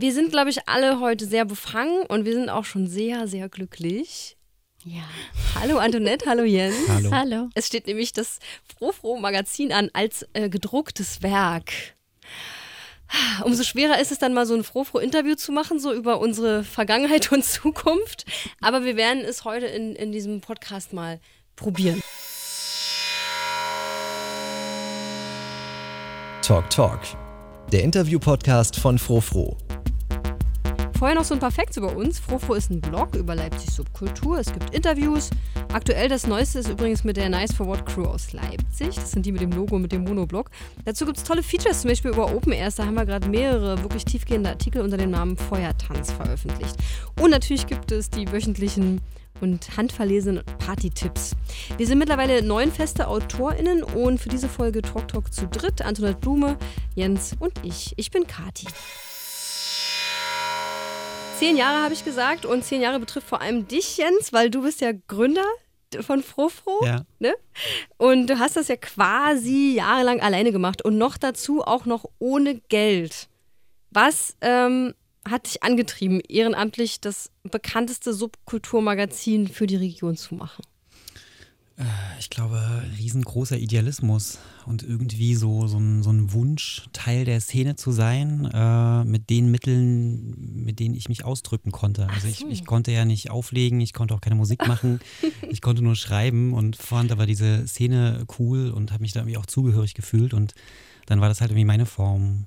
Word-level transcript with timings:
Wir 0.00 0.14
sind, 0.14 0.30
glaube 0.30 0.48
ich, 0.48 0.66
alle 0.66 0.98
heute 0.98 1.26
sehr 1.26 1.44
befangen 1.44 2.06
und 2.06 2.24
wir 2.24 2.32
sind 2.32 2.48
auch 2.48 2.64
schon 2.64 2.86
sehr, 2.86 3.28
sehr 3.28 3.50
glücklich. 3.50 4.38
Ja. 4.82 5.02
Hallo 5.60 5.76
Antoinette, 5.76 6.24
hallo 6.24 6.42
Jens. 6.42 6.74
Hallo. 6.88 7.10
Hallo. 7.10 7.48
Es 7.54 7.66
steht 7.66 7.86
nämlich 7.86 8.14
das 8.14 8.38
Frofro-Magazin 8.78 9.72
an 9.72 9.90
als 9.92 10.26
äh, 10.32 10.48
gedrucktes 10.48 11.22
Werk. 11.22 11.72
Umso 13.44 13.62
schwerer 13.62 14.00
ist 14.00 14.10
es 14.10 14.18
dann 14.18 14.32
mal 14.32 14.46
so 14.46 14.54
ein 14.54 14.64
Frofro-Interview 14.64 15.34
zu 15.34 15.52
machen, 15.52 15.78
so 15.78 15.92
über 15.92 16.18
unsere 16.18 16.64
Vergangenheit 16.64 17.30
und 17.30 17.44
Zukunft. 17.44 18.24
Aber 18.62 18.86
wir 18.86 18.96
werden 18.96 19.22
es 19.22 19.44
heute 19.44 19.66
in, 19.66 19.94
in 19.96 20.12
diesem 20.12 20.40
Podcast 20.40 20.94
mal 20.94 21.20
probieren. 21.56 22.02
Talk 26.40 26.70
Talk, 26.70 27.00
der 27.70 27.82
Interview-Podcast 27.82 28.76
von 28.76 28.98
Frofro. 28.98 29.58
Vorher 31.00 31.16
noch 31.16 31.24
so 31.24 31.32
ein 31.32 31.40
paar 31.40 31.50
Facts 31.50 31.78
über 31.78 31.96
uns. 31.96 32.18
Frofro 32.18 32.52
ist 32.52 32.70
ein 32.70 32.82
Blog 32.82 33.14
über 33.16 33.34
Leipzig 33.34 33.70
Subkultur. 33.70 34.38
Es 34.38 34.52
gibt 34.52 34.74
Interviews. 34.74 35.30
Aktuell 35.72 36.10
das 36.10 36.26
Neueste 36.26 36.58
ist 36.58 36.68
übrigens 36.68 37.04
mit 37.04 37.16
der 37.16 37.30
Nice 37.30 37.54
for 37.54 37.66
What 37.66 37.86
Crew 37.86 38.04
aus 38.04 38.34
Leipzig. 38.34 38.96
Das 38.96 39.12
sind 39.12 39.24
die 39.24 39.32
mit 39.32 39.40
dem 39.40 39.50
Logo, 39.50 39.78
mit 39.78 39.92
dem 39.92 40.04
Monoblog. 40.04 40.50
Dazu 40.84 41.06
gibt 41.06 41.16
es 41.16 41.24
tolle 41.24 41.42
Features, 41.42 41.80
zum 41.80 41.88
Beispiel 41.88 42.10
über 42.10 42.30
Open 42.30 42.52
Airs. 42.52 42.74
Da 42.74 42.84
haben 42.84 42.96
wir 42.96 43.06
gerade 43.06 43.30
mehrere 43.30 43.82
wirklich 43.82 44.04
tiefgehende 44.04 44.50
Artikel 44.50 44.82
unter 44.82 44.98
dem 44.98 45.08
Namen 45.08 45.38
Feuertanz 45.38 46.12
veröffentlicht. 46.12 46.76
Und 47.18 47.30
natürlich 47.30 47.66
gibt 47.66 47.90
es 47.92 48.10
die 48.10 48.30
wöchentlichen 48.30 49.00
und 49.40 49.78
handverlesenen 49.78 50.44
Party-Tipps. 50.58 51.34
Wir 51.78 51.86
sind 51.86 51.98
mittlerweile 51.98 52.42
neun 52.42 52.70
feste 52.70 53.08
AutorInnen 53.08 53.84
und 53.84 54.20
für 54.20 54.28
diese 54.28 54.50
Folge 54.50 54.82
Talk 54.82 55.08
Talk 55.08 55.32
zu 55.32 55.46
dritt. 55.46 55.80
Antoinette 55.80 56.18
Blume, 56.20 56.58
Jens 56.94 57.36
und 57.38 57.54
ich. 57.62 57.94
Ich 57.96 58.10
bin 58.10 58.26
Kati. 58.26 58.66
Zehn 61.40 61.56
Jahre 61.56 61.82
habe 61.82 61.94
ich 61.94 62.04
gesagt 62.04 62.44
und 62.44 62.62
zehn 62.62 62.82
Jahre 62.82 63.00
betrifft 63.00 63.26
vor 63.26 63.40
allem 63.40 63.66
dich, 63.66 63.96
Jens, 63.96 64.30
weil 64.34 64.50
du 64.50 64.60
bist 64.60 64.82
ja 64.82 64.92
Gründer 65.08 65.46
von 66.02 66.22
Frofro. 66.22 66.84
Ja. 66.84 67.06
Ne? 67.18 67.32
Und 67.96 68.26
du 68.26 68.38
hast 68.38 68.56
das 68.56 68.68
ja 68.68 68.76
quasi 68.76 69.72
jahrelang 69.74 70.20
alleine 70.20 70.52
gemacht 70.52 70.84
und 70.84 70.98
noch 70.98 71.16
dazu 71.16 71.62
auch 71.62 71.86
noch 71.86 72.04
ohne 72.18 72.56
Geld. 72.68 73.30
Was 73.88 74.36
ähm, 74.42 74.92
hat 75.26 75.46
dich 75.46 75.62
angetrieben, 75.62 76.20
ehrenamtlich 76.20 77.00
das 77.00 77.30
bekannteste 77.42 78.12
Subkulturmagazin 78.12 79.48
für 79.48 79.66
die 79.66 79.76
Region 79.76 80.18
zu 80.18 80.34
machen? 80.34 80.62
Ich 82.18 82.28
glaube, 82.28 82.60
riesengroßer 82.98 83.58
Idealismus 83.58 84.38
und 84.66 84.82
irgendwie 84.82 85.34
so, 85.34 85.66
so, 85.66 85.78
ein, 85.78 86.02
so 86.02 86.10
ein 86.10 86.32
Wunsch, 86.32 86.82
Teil 86.92 87.24
der 87.24 87.40
Szene 87.40 87.76
zu 87.76 87.92
sein, 87.92 88.44
äh, 88.52 89.04
mit 89.04 89.30
den 89.30 89.50
Mitteln, 89.50 90.64
mit 90.64 90.78
denen 90.78 90.94
ich 90.94 91.08
mich 91.08 91.24
ausdrücken 91.24 91.72
konnte. 91.72 92.08
Also 92.08 92.28
ich, 92.28 92.44
ich 92.46 92.66
konnte 92.66 92.92
ja 92.92 93.04
nicht 93.04 93.30
auflegen, 93.30 93.80
ich 93.80 93.92
konnte 93.92 94.14
auch 94.14 94.20
keine 94.20 94.36
Musik 94.36 94.66
machen, 94.68 95.00
ich 95.50 95.60
konnte 95.62 95.82
nur 95.82 95.96
schreiben 95.96 96.52
und 96.52 96.76
fand 96.76 97.12
aber 97.12 97.26
diese 97.26 97.66
Szene 97.66 98.26
cool 98.38 98.70
und 98.70 98.92
habe 98.92 99.02
mich 99.02 99.12
da 99.12 99.20
irgendwie 99.20 99.38
auch 99.38 99.46
zugehörig 99.46 99.94
gefühlt 99.94 100.34
und 100.34 100.54
dann 101.06 101.20
war 101.20 101.28
das 101.28 101.40
halt 101.40 101.50
irgendwie 101.50 101.66
meine 101.66 101.86
Form, 101.86 102.46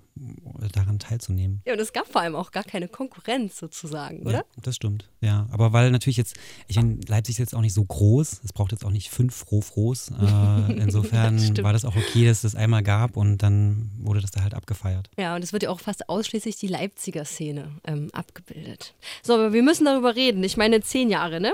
daran 0.73 0.99
teilzunehmen. 0.99 1.61
Ja, 1.65 1.73
und 1.73 1.79
es 1.79 1.91
gab 1.91 2.07
vor 2.07 2.21
allem 2.21 2.35
auch 2.35 2.51
gar 2.51 2.63
keine 2.63 2.87
Konkurrenz 2.87 3.57
sozusagen, 3.57 4.21
oder? 4.21 4.31
Ja, 4.31 4.43
das 4.61 4.75
stimmt. 4.75 5.09
Ja, 5.21 5.47
aber 5.51 5.73
weil 5.73 5.91
natürlich 5.91 6.17
jetzt, 6.17 6.35
ich 6.67 6.75
meine, 6.75 6.99
Leipzig 7.07 7.33
ist 7.35 7.39
jetzt 7.39 7.55
auch 7.55 7.61
nicht 7.61 7.73
so 7.73 7.83
groß, 7.83 8.41
es 8.43 8.53
braucht 8.53 8.71
jetzt 8.71 8.85
auch 8.85 8.91
nicht 8.91 9.09
fünf 9.09 9.35
Frohfrohs. 9.35 10.11
Äh, 10.23 10.73
insofern 10.73 11.37
Das 11.37 11.63
war 11.63 11.73
das 11.73 11.83
auch 11.85 11.95
okay, 11.95 12.25
dass 12.25 12.37
es 12.37 12.53
das 12.53 12.55
einmal 12.55 12.81
gab 12.81 13.17
und 13.17 13.39
dann 13.39 13.91
wurde 13.99 14.21
das 14.21 14.31
da 14.31 14.41
halt 14.41 14.53
abgefeiert. 14.53 15.09
Ja, 15.17 15.35
und 15.35 15.43
es 15.43 15.51
wird 15.51 15.63
ja 15.63 15.69
auch 15.69 15.79
fast 15.79 16.07
ausschließlich 16.07 16.55
die 16.55 16.67
Leipziger 16.67 17.25
Szene 17.25 17.71
ähm, 17.83 18.09
abgebildet. 18.13 18.93
So, 19.21 19.33
aber 19.33 19.51
wir 19.51 19.63
müssen 19.63 19.85
darüber 19.85 20.15
reden. 20.15 20.43
Ich 20.43 20.55
meine, 20.55 20.81
zehn 20.81 21.09
Jahre, 21.09 21.41
ne? 21.41 21.53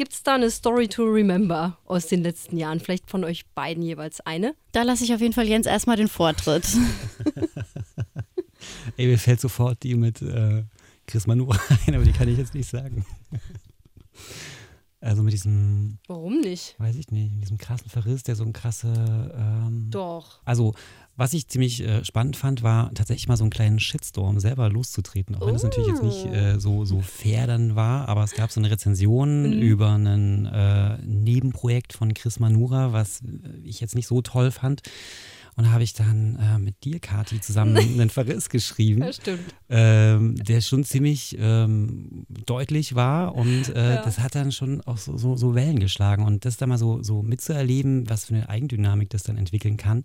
Gibt 0.00 0.14
es 0.14 0.22
da 0.22 0.36
eine 0.36 0.50
Story 0.50 0.88
to 0.88 1.04
remember 1.04 1.76
aus 1.84 2.06
den 2.06 2.22
letzten 2.22 2.56
Jahren? 2.56 2.80
Vielleicht 2.80 3.10
von 3.10 3.22
euch 3.22 3.44
beiden 3.48 3.82
jeweils 3.82 4.22
eine? 4.22 4.54
Da 4.72 4.82
lasse 4.82 5.04
ich 5.04 5.12
auf 5.12 5.20
jeden 5.20 5.34
Fall 5.34 5.46
Jens 5.46 5.66
erstmal 5.66 5.98
den 5.98 6.08
Vortritt. 6.08 6.66
Ey, 8.96 9.08
mir 9.08 9.18
fällt 9.18 9.42
sofort 9.42 9.82
die 9.82 9.96
mit 9.96 10.22
äh, 10.22 10.64
Chris 11.06 11.26
Manu 11.26 11.52
ein, 11.86 11.94
aber 11.94 12.04
die 12.04 12.12
kann 12.12 12.28
ich 12.28 12.38
jetzt 12.38 12.54
nicht 12.54 12.70
sagen. 12.70 13.04
Also 15.02 15.22
mit 15.22 15.32
diesem, 15.32 15.96
Warum 16.08 16.40
nicht? 16.40 16.74
weiß 16.78 16.94
ich 16.96 17.10
nicht, 17.10 17.32
mit 17.32 17.42
diesem 17.42 17.56
krassen 17.56 17.88
Verriss, 17.88 18.22
der 18.22 18.36
so 18.36 18.44
ein 18.44 18.52
krasse 18.52 19.32
ähm, 19.34 19.86
Doch. 19.90 20.40
Also, 20.44 20.74
was 21.20 21.34
ich 21.34 21.48
ziemlich 21.48 21.82
äh, 21.82 22.02
spannend 22.02 22.38
fand, 22.38 22.62
war 22.62 22.94
tatsächlich 22.94 23.28
mal 23.28 23.36
so 23.36 23.44
einen 23.44 23.50
kleinen 23.50 23.78
Shitstorm 23.78 24.40
selber 24.40 24.70
loszutreten. 24.70 25.36
Auch 25.36 25.46
wenn 25.46 25.52
das 25.52 25.62
natürlich 25.62 25.90
jetzt 25.90 26.02
nicht 26.02 26.24
äh, 26.24 26.58
so, 26.58 26.86
so 26.86 27.02
fair 27.02 27.46
dann 27.46 27.76
war, 27.76 28.08
aber 28.08 28.24
es 28.24 28.32
gab 28.32 28.50
so 28.50 28.58
eine 28.58 28.70
Rezension 28.70 29.52
über 29.52 29.90
ein 29.90 30.46
äh, 30.46 30.96
Nebenprojekt 31.04 31.92
von 31.92 32.14
Chris 32.14 32.40
Manura, 32.40 32.94
was 32.94 33.20
ich 33.62 33.80
jetzt 33.80 33.94
nicht 33.94 34.06
so 34.06 34.22
toll 34.22 34.50
fand. 34.50 34.80
Und 35.60 35.66
da 35.66 35.72
habe 35.72 35.82
ich 35.82 35.92
dann 35.92 36.38
äh, 36.40 36.58
mit 36.58 36.84
dir, 36.84 37.00
Kati, 37.00 37.38
zusammen 37.40 37.76
einen 38.00 38.08
Verriss 38.08 38.48
geschrieben 38.48 39.02
Ja, 39.02 39.12
stimmt. 39.12 39.40
ähm, 39.68 40.36
der 40.36 40.62
schon 40.62 40.84
ziemlich 40.84 41.36
ähm, 41.38 42.24
deutlich 42.46 42.94
war 42.94 43.34
und 43.34 43.68
äh, 43.68 43.96
Ja. 43.96 44.02
das 44.02 44.20
hat 44.20 44.34
dann 44.34 44.52
schon 44.52 44.80
auch 44.86 44.96
so, 44.96 45.18
so, 45.18 45.36
so 45.36 45.54
Wellen 45.54 45.78
geschlagen 45.78 46.24
und 46.24 46.46
das 46.46 46.56
dann 46.56 46.70
mal 46.70 46.78
so, 46.78 47.02
so 47.02 47.22
mitzuerleben, 47.22 48.08
was 48.08 48.24
für 48.24 48.34
eine 48.36 48.48
Eigendynamik 48.48 49.10
das 49.10 49.22
dann 49.22 49.36
entwickeln 49.36 49.76
kann, 49.76 50.04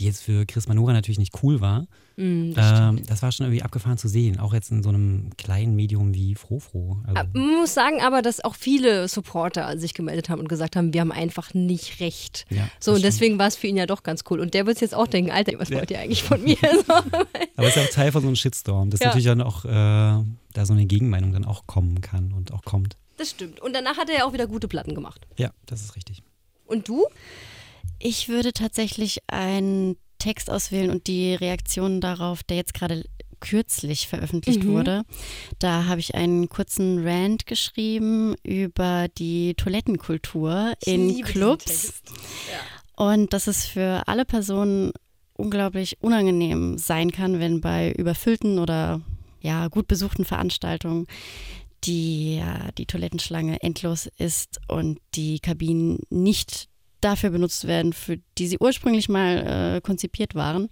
die 0.00 0.04
jetzt 0.06 0.20
für 0.22 0.44
Chris 0.46 0.66
Manura 0.66 0.92
natürlich 0.92 1.18
nicht 1.20 1.42
cool 1.44 1.60
war, 1.60 1.86
Mm, 2.20 2.52
das 2.52 2.80
ähm, 2.80 3.02
das 3.06 3.22
war 3.22 3.30
schon 3.30 3.46
irgendwie 3.46 3.62
abgefahren 3.62 3.96
zu 3.96 4.08
sehen, 4.08 4.40
auch 4.40 4.52
jetzt 4.52 4.72
in 4.72 4.82
so 4.82 4.88
einem 4.88 5.30
kleinen 5.38 5.76
Medium 5.76 6.14
wie 6.14 6.34
Frofro. 6.34 6.98
Also, 7.06 7.30
Man 7.32 7.46
muss 7.60 7.74
sagen 7.74 8.00
aber, 8.02 8.22
dass 8.22 8.44
auch 8.44 8.56
viele 8.56 9.06
Supporter 9.06 9.78
sich 9.78 9.94
gemeldet 9.94 10.28
haben 10.28 10.40
und 10.40 10.48
gesagt 10.48 10.74
haben, 10.74 10.92
wir 10.92 11.00
haben 11.00 11.12
einfach 11.12 11.54
nicht 11.54 12.00
recht. 12.00 12.44
Ja, 12.50 12.56
so, 12.56 12.64
das 12.64 12.88
und 12.88 12.98
stimmt. 12.98 13.04
deswegen 13.04 13.38
war 13.38 13.46
es 13.46 13.54
für 13.54 13.68
ihn 13.68 13.76
ja 13.76 13.86
doch 13.86 14.02
ganz 14.02 14.24
cool. 14.30 14.40
Und 14.40 14.52
der 14.54 14.66
wird 14.66 14.80
jetzt 14.80 14.87
auch 14.94 15.06
denken, 15.06 15.30
Alter, 15.30 15.52
was 15.58 15.70
wollt 15.70 15.90
ihr 15.90 15.98
eigentlich 16.00 16.22
von 16.22 16.42
mir? 16.42 16.56
So. 16.86 16.92
aber 16.92 17.22
es 17.58 17.68
ist 17.68 17.76
ja 17.76 17.82
auch 17.84 17.90
Teil 17.90 18.12
von 18.12 18.22
so 18.22 18.28
einem 18.28 18.36
Shitstorm, 18.36 18.90
dass 18.90 19.00
Ja. 19.00 19.08
natürlich 19.08 19.26
dann 19.26 19.40
auch 19.42 19.64
äh, 19.64 19.68
da 19.68 20.64
so 20.66 20.72
eine 20.72 20.86
Gegenmeinung 20.86 21.32
dann 21.32 21.44
auch 21.44 21.66
kommen 21.66 22.00
kann 22.00 22.32
und 22.32 22.52
auch 22.52 22.62
kommt. 22.62 22.96
Das 23.16 23.30
stimmt. 23.30 23.60
Und 23.60 23.72
danach 23.74 23.96
hat 23.96 24.08
er 24.10 24.18
ja 24.18 24.24
auch 24.26 24.32
wieder 24.32 24.46
gute 24.46 24.68
Platten 24.68 24.94
gemacht. 24.94 25.26
Ja, 25.36 25.50
das 25.66 25.82
ist 25.82 25.96
richtig. 25.96 26.22
Und 26.66 26.88
du? 26.88 27.04
Ich 27.98 28.28
würde 28.28 28.52
tatsächlich 28.52 29.18
einen 29.26 29.96
Text 30.18 30.50
auswählen 30.50 30.90
und 30.90 31.06
die 31.06 31.34
Reaktion 31.34 32.00
darauf, 32.00 32.42
der 32.44 32.56
jetzt 32.58 32.74
gerade 32.74 33.04
kürzlich 33.40 34.08
veröffentlicht 34.08 34.64
Mhm. 34.64 34.68
wurde. 34.72 35.02
Da 35.60 35.84
habe 35.86 36.00
ich 36.00 36.14
einen 36.16 36.48
kurzen 36.48 37.06
Rant 37.06 37.46
geschrieben 37.46 38.34
über 38.42 39.06
die 39.16 39.54
Toilettenkultur 39.54 40.74
in 40.84 41.22
Clubs. 41.22 42.02
Und 42.98 43.32
dass 43.32 43.46
es 43.46 43.64
für 43.64 44.02
alle 44.08 44.24
Personen 44.24 44.90
unglaublich 45.34 45.98
unangenehm 46.00 46.78
sein 46.78 47.12
kann, 47.12 47.38
wenn 47.38 47.60
bei 47.60 47.92
überfüllten 47.92 48.58
oder 48.58 49.00
ja, 49.40 49.68
gut 49.68 49.86
besuchten 49.86 50.24
Veranstaltungen 50.24 51.06
die, 51.84 52.38
ja, 52.38 52.72
die 52.76 52.86
Toilettenschlange 52.86 53.62
endlos 53.62 54.08
ist 54.18 54.58
und 54.66 54.98
die 55.14 55.38
Kabinen 55.38 56.00
nicht 56.10 56.68
dafür 57.00 57.30
benutzt 57.30 57.68
werden, 57.68 57.92
für 57.92 58.18
die 58.36 58.48
sie 58.48 58.58
ursprünglich 58.58 59.08
mal 59.08 59.76
äh, 59.76 59.80
konzipiert 59.80 60.34
waren. 60.34 60.68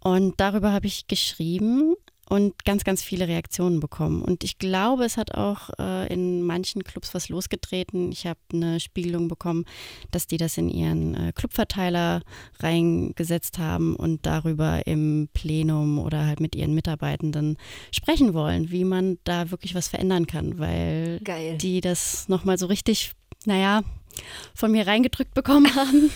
Und 0.00 0.40
darüber 0.40 0.72
habe 0.72 0.86
ich 0.86 1.08
geschrieben 1.08 1.94
und 2.28 2.64
ganz, 2.64 2.84
ganz 2.84 3.02
viele 3.02 3.26
Reaktionen 3.26 3.80
bekommen. 3.80 4.22
Und 4.22 4.44
ich 4.44 4.58
glaube, 4.58 5.04
es 5.04 5.16
hat 5.16 5.34
auch 5.34 5.70
äh, 5.78 6.12
in 6.12 6.42
manchen 6.42 6.84
Clubs 6.84 7.14
was 7.14 7.28
losgetreten. 7.28 8.12
Ich 8.12 8.26
habe 8.26 8.38
eine 8.52 8.80
Spiegelung 8.80 9.28
bekommen, 9.28 9.64
dass 10.10 10.26
die 10.26 10.36
das 10.36 10.58
in 10.58 10.68
ihren 10.68 11.14
äh, 11.14 11.32
Clubverteiler 11.32 12.22
reingesetzt 12.60 13.58
haben 13.58 13.96
und 13.96 14.26
darüber 14.26 14.86
im 14.86 15.28
Plenum 15.32 15.98
oder 15.98 16.26
halt 16.26 16.40
mit 16.40 16.54
ihren 16.54 16.74
Mitarbeitenden 16.74 17.56
sprechen 17.92 18.34
wollen, 18.34 18.70
wie 18.70 18.84
man 18.84 19.18
da 19.24 19.50
wirklich 19.50 19.74
was 19.74 19.88
verändern 19.88 20.26
kann, 20.26 20.58
weil 20.58 21.20
Geil. 21.24 21.56
die 21.56 21.80
das 21.80 22.28
nochmal 22.28 22.58
so 22.58 22.66
richtig, 22.66 23.12
naja, 23.46 23.82
von 24.54 24.70
mir 24.70 24.86
reingedrückt 24.86 25.32
bekommen 25.32 25.74
haben, 25.74 26.10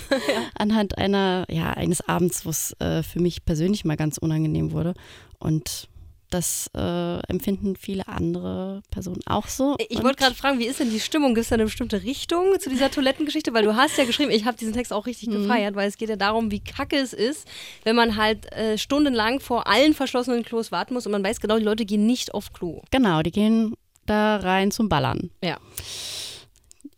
anhand 0.56 0.98
einer, 0.98 1.46
ja, 1.48 1.70
eines 1.70 2.06
Abends, 2.06 2.44
wo 2.44 2.50
es 2.50 2.72
äh, 2.80 3.02
für 3.02 3.20
mich 3.20 3.44
persönlich 3.44 3.84
mal 3.84 3.96
ganz 3.96 4.18
unangenehm 4.18 4.72
wurde. 4.72 4.94
Und 5.38 5.88
das 6.34 6.70
äh, 6.76 7.18
empfinden 7.28 7.76
viele 7.76 8.08
andere 8.08 8.82
Personen 8.90 9.20
auch 9.26 9.48
so. 9.48 9.76
Ich 9.88 10.02
wollte 10.02 10.16
gerade 10.16 10.34
fragen, 10.34 10.58
wie 10.58 10.66
ist 10.66 10.80
denn 10.80 10.90
die 10.90 11.00
Stimmung? 11.00 11.34
Gibt 11.34 11.44
es 11.44 11.48
da 11.50 11.54
eine 11.54 11.64
bestimmte 11.64 12.02
Richtung 12.02 12.58
zu 12.58 12.70
dieser 12.70 12.90
Toilettengeschichte? 12.90 13.52
Weil 13.54 13.64
du 13.64 13.76
hast 13.76 13.96
ja 13.98 14.04
geschrieben, 14.04 14.30
ich 14.30 14.44
habe 14.44 14.56
diesen 14.56 14.72
Text 14.72 14.92
auch 14.92 15.06
richtig 15.06 15.30
gefeiert, 15.30 15.74
weil 15.74 15.88
es 15.88 15.96
geht 15.96 16.08
ja 16.08 16.16
darum, 16.16 16.50
wie 16.50 16.60
kacke 16.60 16.96
es 16.96 17.12
ist, 17.12 17.46
wenn 17.84 17.96
man 17.96 18.16
halt 18.16 18.52
äh, 18.52 18.78
stundenlang 18.78 19.40
vor 19.40 19.66
allen 19.66 19.94
verschlossenen 19.94 20.42
Klos 20.42 20.72
warten 20.72 20.94
muss 20.94 21.06
und 21.06 21.12
man 21.12 21.24
weiß 21.24 21.40
genau, 21.40 21.58
die 21.58 21.64
Leute 21.64 21.84
gehen 21.84 22.06
nicht 22.06 22.34
auf 22.34 22.52
Klo. 22.52 22.82
Genau, 22.90 23.22
die 23.22 23.30
gehen 23.30 23.74
da 24.06 24.36
rein 24.36 24.70
zum 24.70 24.88
Ballern. 24.88 25.30
Ja. 25.42 25.58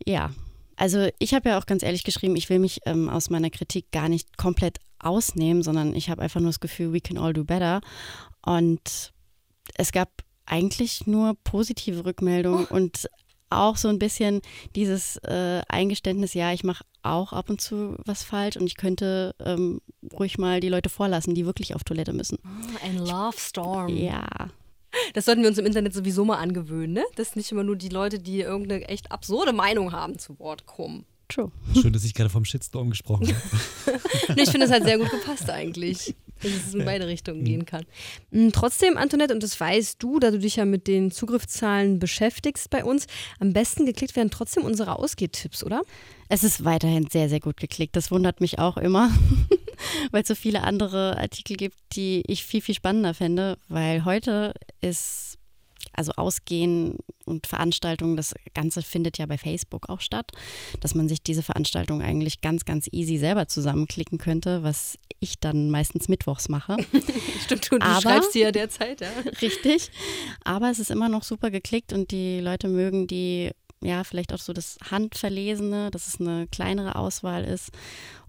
Ja, 0.05 0.31
also 0.75 1.07
ich 1.19 1.33
habe 1.33 1.49
ja 1.49 1.59
auch 1.59 1.65
ganz 1.65 1.83
ehrlich 1.83 2.03
geschrieben, 2.03 2.35
ich 2.35 2.49
will 2.49 2.59
mich 2.59 2.81
ähm, 2.85 3.09
aus 3.09 3.29
meiner 3.29 3.49
Kritik 3.49 3.91
gar 3.91 4.09
nicht 4.09 4.37
komplett 4.37 4.77
ausnehmen, 4.99 5.63
sondern 5.63 5.95
ich 5.95 6.09
habe 6.09 6.21
einfach 6.21 6.41
nur 6.41 6.49
das 6.49 6.59
Gefühl, 6.59 6.93
we 6.93 7.01
can 7.01 7.17
all 7.17 7.33
do 7.33 7.43
better. 7.43 7.81
Und 8.45 9.13
es 9.75 9.91
gab 9.91 10.09
eigentlich 10.45 11.07
nur 11.07 11.35
positive 11.43 12.05
Rückmeldungen 12.05 12.67
oh. 12.69 12.73
und 12.73 13.09
auch 13.49 13.77
so 13.77 13.87
ein 13.87 13.99
bisschen 13.99 14.41
dieses 14.75 15.17
äh, 15.17 15.61
Eingeständnis, 15.67 16.33
ja, 16.33 16.51
ich 16.51 16.63
mache 16.63 16.83
auch 17.03 17.33
ab 17.33 17.49
und 17.49 17.61
zu 17.61 17.95
was 18.05 18.23
falsch 18.23 18.57
und 18.57 18.65
ich 18.65 18.75
könnte 18.75 19.35
ähm, 19.39 19.81
ruhig 20.13 20.37
mal 20.37 20.59
die 20.59 20.69
Leute 20.69 20.89
vorlassen, 20.89 21.35
die 21.35 21.45
wirklich 21.45 21.75
auf 21.75 21.83
Toilette 21.83 22.13
müssen. 22.13 22.39
Oh, 22.43 22.85
ein 22.85 22.97
Love 22.97 23.37
Storm. 23.37 23.95
Ja. 23.95 24.27
Das 25.13 25.25
sollten 25.25 25.41
wir 25.41 25.49
uns 25.49 25.57
im 25.57 25.65
Internet 25.65 25.93
sowieso 25.93 26.25
mal 26.25 26.37
angewöhnen, 26.37 26.93
ne? 26.93 27.03
Dass 27.15 27.35
nicht 27.35 27.51
immer 27.51 27.63
nur 27.63 27.75
die 27.75 27.89
Leute, 27.89 28.19
die 28.19 28.41
irgendeine 28.41 28.87
echt 28.87 29.11
absurde 29.11 29.53
Meinung 29.53 29.91
haben, 29.91 30.17
zu 30.17 30.39
Wort 30.39 30.65
kommen. 30.65 31.05
True. 31.27 31.51
Schön, 31.79 31.91
dass 31.91 32.03
ich 32.03 32.13
gerade 32.13 32.29
vom 32.29 32.45
Shitstorm 32.45 32.91
gesprochen 32.91 33.27
habe. 33.27 33.99
nee, 34.35 34.43
ich 34.43 34.49
finde, 34.49 34.67
es 34.67 34.71
hat 34.71 34.83
sehr 34.83 34.97
gut 34.97 35.09
gepasst 35.09 35.49
eigentlich. 35.49 36.15
Dass 36.53 36.67
es 36.67 36.73
in 36.73 36.85
beide 36.85 37.07
Richtungen 37.07 37.41
mhm. 37.41 37.45
gehen 37.45 37.65
kann. 37.65 37.85
Mm, 38.31 38.49
trotzdem, 38.49 38.97
Antoinette, 38.97 39.33
und 39.33 39.43
das 39.43 39.59
weißt 39.59 40.01
du, 40.01 40.19
da 40.19 40.31
du 40.31 40.39
dich 40.39 40.57
ja 40.57 40.65
mit 40.65 40.87
den 40.87 41.11
Zugriffszahlen 41.11 41.99
beschäftigst 41.99 42.69
bei 42.69 42.83
uns, 42.83 43.07
am 43.39 43.53
besten 43.53 43.85
geklickt 43.85 44.15
werden 44.15 44.31
trotzdem 44.31 44.63
unsere 44.63 44.97
Ausgehtipps, 44.99 45.63
oder? 45.63 45.81
Es 46.29 46.43
ist 46.43 46.63
weiterhin 46.63 47.07
sehr, 47.09 47.29
sehr 47.29 47.39
gut 47.39 47.57
geklickt. 47.57 47.95
Das 47.95 48.11
wundert 48.11 48.41
mich 48.41 48.59
auch 48.59 48.77
immer, 48.77 49.11
weil 50.11 50.21
es 50.21 50.27
so 50.27 50.35
viele 50.35 50.63
andere 50.63 51.17
Artikel 51.17 51.55
gibt, 51.57 51.77
die 51.95 52.23
ich 52.27 52.43
viel, 52.45 52.61
viel 52.61 52.75
spannender 52.75 53.13
fände, 53.13 53.57
weil 53.67 54.05
heute 54.05 54.53
ist 54.81 55.37
also 55.97 56.11
Ausgehen 56.13 56.97
und 57.25 57.47
Veranstaltungen, 57.47 58.17
das 58.17 58.33
Ganze 58.53 58.81
findet 58.81 59.17
ja 59.17 59.25
bei 59.25 59.37
Facebook 59.37 59.89
auch 59.89 60.01
statt, 60.01 60.31
dass 60.79 60.95
man 60.95 61.07
sich 61.07 61.21
diese 61.21 61.43
Veranstaltung 61.43 62.01
eigentlich 62.01 62.41
ganz, 62.41 62.65
ganz 62.65 62.87
easy 62.91 63.17
selber 63.17 63.47
zusammenklicken 63.47 64.17
könnte, 64.17 64.63
was 64.63 64.97
ich 65.19 65.39
dann 65.39 65.69
meistens 65.69 66.07
mittwochs 66.07 66.49
mache. 66.49 66.77
Stimmt, 67.43 67.71
du, 67.71 67.77
Aber, 67.79 68.01
schreibst 68.01 68.33
sie 68.33 68.41
ja 68.41 68.51
derzeit, 68.51 69.01
ja. 69.01 69.09
Richtig. 69.41 69.91
Aber 70.43 70.69
es 70.69 70.79
ist 70.79 70.91
immer 70.91 71.09
noch 71.09 71.23
super 71.23 71.51
geklickt 71.51 71.93
und 71.93 72.11
die 72.11 72.39
Leute 72.39 72.67
mögen 72.67 73.07
die 73.07 73.51
ja, 73.81 74.03
vielleicht 74.03 74.33
auch 74.33 74.39
so 74.39 74.51
das 74.51 74.77
Handverlesene, 74.89 75.91
dass 75.91 76.07
es 76.07 76.19
eine 76.19 76.47
kleinere 76.47 76.95
Auswahl 76.95 77.43
ist 77.43 77.71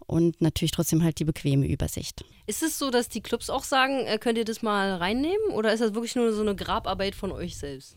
und 0.07 0.41
natürlich 0.41 0.73
trotzdem 0.73 1.03
halt 1.03 1.19
die 1.19 1.25
bequeme 1.25 1.67
Übersicht. 1.67 2.25
Ist 2.47 2.63
es 2.63 2.79
so, 2.79 2.91
dass 2.91 3.09
die 3.09 3.21
Clubs 3.21 3.51
auch 3.51 3.65
sagen, 3.65 4.07
äh, 4.07 4.19
könnt 4.19 4.39
ihr 4.39 4.45
das 4.45 4.63
mal 4.63 4.95
reinnehmen 4.95 5.51
oder 5.53 5.73
ist 5.73 5.81
das 5.81 5.95
wirklich 5.95 6.17
nur 6.17 6.33
so 6.33 6.43
eine 6.43 6.55
Grabarbeit 6.55 7.15
von 7.15 7.33
euch 7.33 7.57
selbst? 7.57 7.97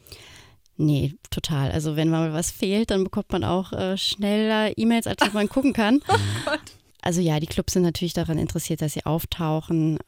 Nee, 0.78 1.16
total. 1.30 1.72
Also 1.72 1.96
wenn 1.96 2.10
mal 2.10 2.32
was 2.34 2.52
fehlt, 2.52 2.90
dann 2.90 3.04
bekommt 3.04 3.32
man 3.32 3.44
auch 3.44 3.74
äh, 3.74 3.98
schneller 3.98 4.78
E-Mails, 4.78 5.08
als 5.08 5.34
man 5.34 5.50
gucken 5.50 5.74
kann. 5.74 6.02
oh 6.08 6.16
Gott. 6.46 6.62
Also 7.02 7.22
ja, 7.22 7.40
die 7.40 7.48
Clubs 7.48 7.74
sind 7.74 7.84
natürlich 7.84 8.14
daran 8.14 8.38
interessiert, 8.38 8.82
dass 8.82 8.94
sie 8.94 9.06
auftauchen. 9.06 10.00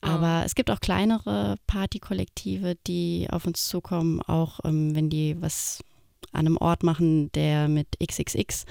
Aber 0.00 0.42
es 0.44 0.54
gibt 0.54 0.70
auch 0.70 0.80
kleinere 0.80 1.56
Partykollektive, 1.66 2.76
die 2.86 3.26
auf 3.30 3.46
uns 3.46 3.68
zukommen, 3.68 4.20
auch 4.20 4.60
ähm, 4.64 4.94
wenn 4.94 5.08
die 5.08 5.40
was 5.40 5.82
an 6.34 6.46
einem 6.46 6.56
Ort 6.56 6.82
machen, 6.82 7.30
der 7.32 7.68
mit 7.68 7.88
XXX 8.04 8.64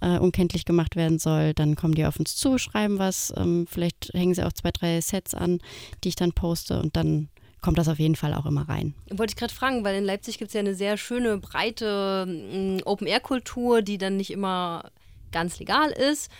ja. 0.00 0.16
äh, 0.16 0.18
unkenntlich 0.18 0.64
gemacht 0.64 0.96
werden 0.96 1.18
soll, 1.18 1.54
dann 1.54 1.76
kommen 1.76 1.94
die 1.94 2.06
auf 2.06 2.18
uns 2.18 2.36
zu, 2.36 2.58
schreiben 2.58 2.98
was. 2.98 3.32
Ähm, 3.36 3.66
vielleicht 3.68 4.10
hängen 4.14 4.34
sie 4.34 4.46
auch 4.46 4.52
zwei, 4.52 4.70
drei 4.70 5.00
Sets 5.00 5.34
an, 5.34 5.60
die 6.04 6.08
ich 6.08 6.16
dann 6.16 6.32
poste 6.32 6.80
und 6.80 6.96
dann 6.96 7.28
kommt 7.60 7.78
das 7.78 7.88
auf 7.88 7.98
jeden 7.98 8.16
Fall 8.16 8.34
auch 8.34 8.46
immer 8.46 8.68
rein. 8.68 8.94
Wollte 9.10 9.32
ich 9.32 9.36
gerade 9.36 9.52
fragen, 9.52 9.84
weil 9.84 9.96
in 9.96 10.04
Leipzig 10.04 10.38
gibt 10.38 10.48
es 10.48 10.54
ja 10.54 10.60
eine 10.60 10.74
sehr 10.74 10.96
schöne, 10.96 11.38
breite 11.38 12.26
mm, 12.26 12.86
Open-Air-Kultur, 12.86 13.82
die 13.82 13.98
dann 13.98 14.16
nicht 14.16 14.30
immer 14.30 14.90
ganz 15.30 15.58
legal 15.58 15.90
ist. 15.90 16.30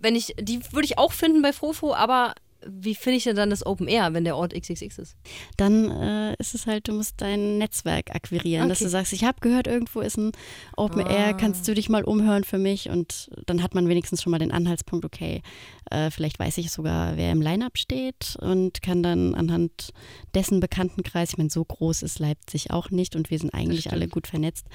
Wenn 0.00 0.14
ich, 0.14 0.34
die 0.40 0.60
würde 0.72 0.84
ich 0.84 0.98
auch 0.98 1.12
finden 1.12 1.42
bei 1.42 1.52
Frofo, 1.52 1.94
aber 1.94 2.34
wie 2.68 2.94
finde 2.94 3.18
ich 3.18 3.24
denn 3.24 3.36
dann 3.36 3.50
das 3.50 3.64
Open 3.64 3.88
Air, 3.88 4.12
wenn 4.14 4.24
der 4.24 4.36
Ort 4.36 4.54
XXX 4.54 4.98
ist? 4.98 5.16
Dann 5.56 5.90
äh, 5.90 6.34
ist 6.38 6.54
es 6.54 6.66
halt, 6.66 6.88
du 6.88 6.92
musst 6.92 7.20
dein 7.20 7.58
Netzwerk 7.58 8.14
akquirieren, 8.14 8.64
okay. 8.64 8.68
dass 8.70 8.78
du 8.80 8.88
sagst, 8.88 9.12
ich 9.12 9.24
habe 9.24 9.40
gehört, 9.40 9.66
irgendwo 9.66 10.00
ist 10.00 10.16
ein 10.16 10.32
Open 10.76 11.02
ah. 11.02 11.10
Air, 11.10 11.34
kannst 11.34 11.66
du 11.68 11.74
dich 11.74 11.88
mal 11.88 12.04
umhören 12.04 12.44
für 12.44 12.58
mich? 12.58 12.88
Und 12.90 13.30
dann 13.46 13.62
hat 13.62 13.74
man 13.74 13.88
wenigstens 13.88 14.22
schon 14.22 14.30
mal 14.30 14.38
den 14.38 14.52
Anhaltspunkt, 14.52 15.04
okay, 15.04 15.42
äh, 15.90 16.10
vielleicht 16.10 16.38
weiß 16.38 16.58
ich 16.58 16.70
sogar, 16.70 17.16
wer 17.16 17.32
im 17.32 17.42
Line-Up 17.42 17.78
steht 17.78 18.36
und 18.40 18.82
kann 18.82 19.02
dann 19.02 19.34
anhand 19.34 19.92
dessen 20.34 20.60
Bekanntenkreis, 20.60 21.30
ich 21.30 21.38
meine, 21.38 21.50
so 21.50 21.64
groß 21.64 22.02
ist 22.02 22.18
Leipzig 22.18 22.70
auch 22.70 22.90
nicht 22.90 23.16
und 23.16 23.30
wir 23.30 23.38
sind 23.38 23.54
eigentlich 23.54 23.92
alle 23.92 24.08
gut 24.08 24.26
vernetzt, 24.26 24.66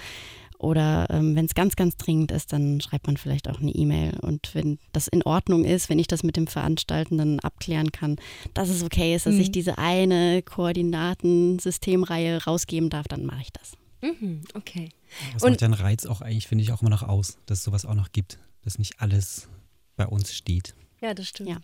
oder 0.62 1.08
ähm, 1.10 1.36
wenn 1.36 1.46
es 1.46 1.56
ganz, 1.56 1.76
ganz 1.76 1.98
dringend 1.98 2.32
ist, 2.32 2.54
dann 2.54 2.80
schreibt 2.82 3.08
man 3.08 3.18
vielleicht 3.18 3.50
auch 3.50 3.60
eine 3.60 3.72
E-Mail. 3.72 4.20
Und 4.22 4.54
wenn 4.54 4.78
das 4.94 5.08
in 5.08 5.24
Ordnung 5.24 5.66
ist, 5.66 5.90
wenn 5.90 5.98
ich 5.98 6.06
das 6.06 6.22
mit 6.22 6.38
dem 6.38 6.46
Veranstaltenden 6.46 7.40
abklären 7.40 7.92
kann, 7.92 8.18
dass 8.54 8.70
es 8.70 8.84
okay 8.84 9.16
ist, 9.16 9.26
dass 9.26 9.34
mhm. 9.34 9.42
ich 9.42 9.52
diese 9.52 9.80
eine 9.80 10.44
Koordinatensystemreihe 10.44 12.44
rausgeben 12.44 12.92
darf, 12.92 13.08
dann 13.08 13.26
mache 13.26 13.42
ich 13.42 13.52
das. 13.52 13.72
Mhm, 14.04 14.44
okay. 14.54 14.90
Und 15.34 15.50
macht 15.50 15.62
den 15.62 15.74
Reiz 15.74 16.06
auch 16.06 16.22
eigentlich, 16.22 16.48
finde 16.48 16.64
ich, 16.64 16.72
auch 16.72 16.82
immer 16.82 16.92
noch 16.92 17.04
aus, 17.04 17.40
dass 17.48 17.60
es 17.60 17.64
sowas 17.64 17.86
auch 17.86 17.96
noch 17.96 18.12
gibt, 18.12 18.38
dass 18.64 18.78
nicht 18.78 19.02
alles 19.02 19.48
bei 19.96 20.06
uns 20.06 20.32
steht. 20.32 20.76
Ja, 21.02 21.16
das 21.16 21.28
stimmt. 21.28 21.50
Ja. 21.50 21.58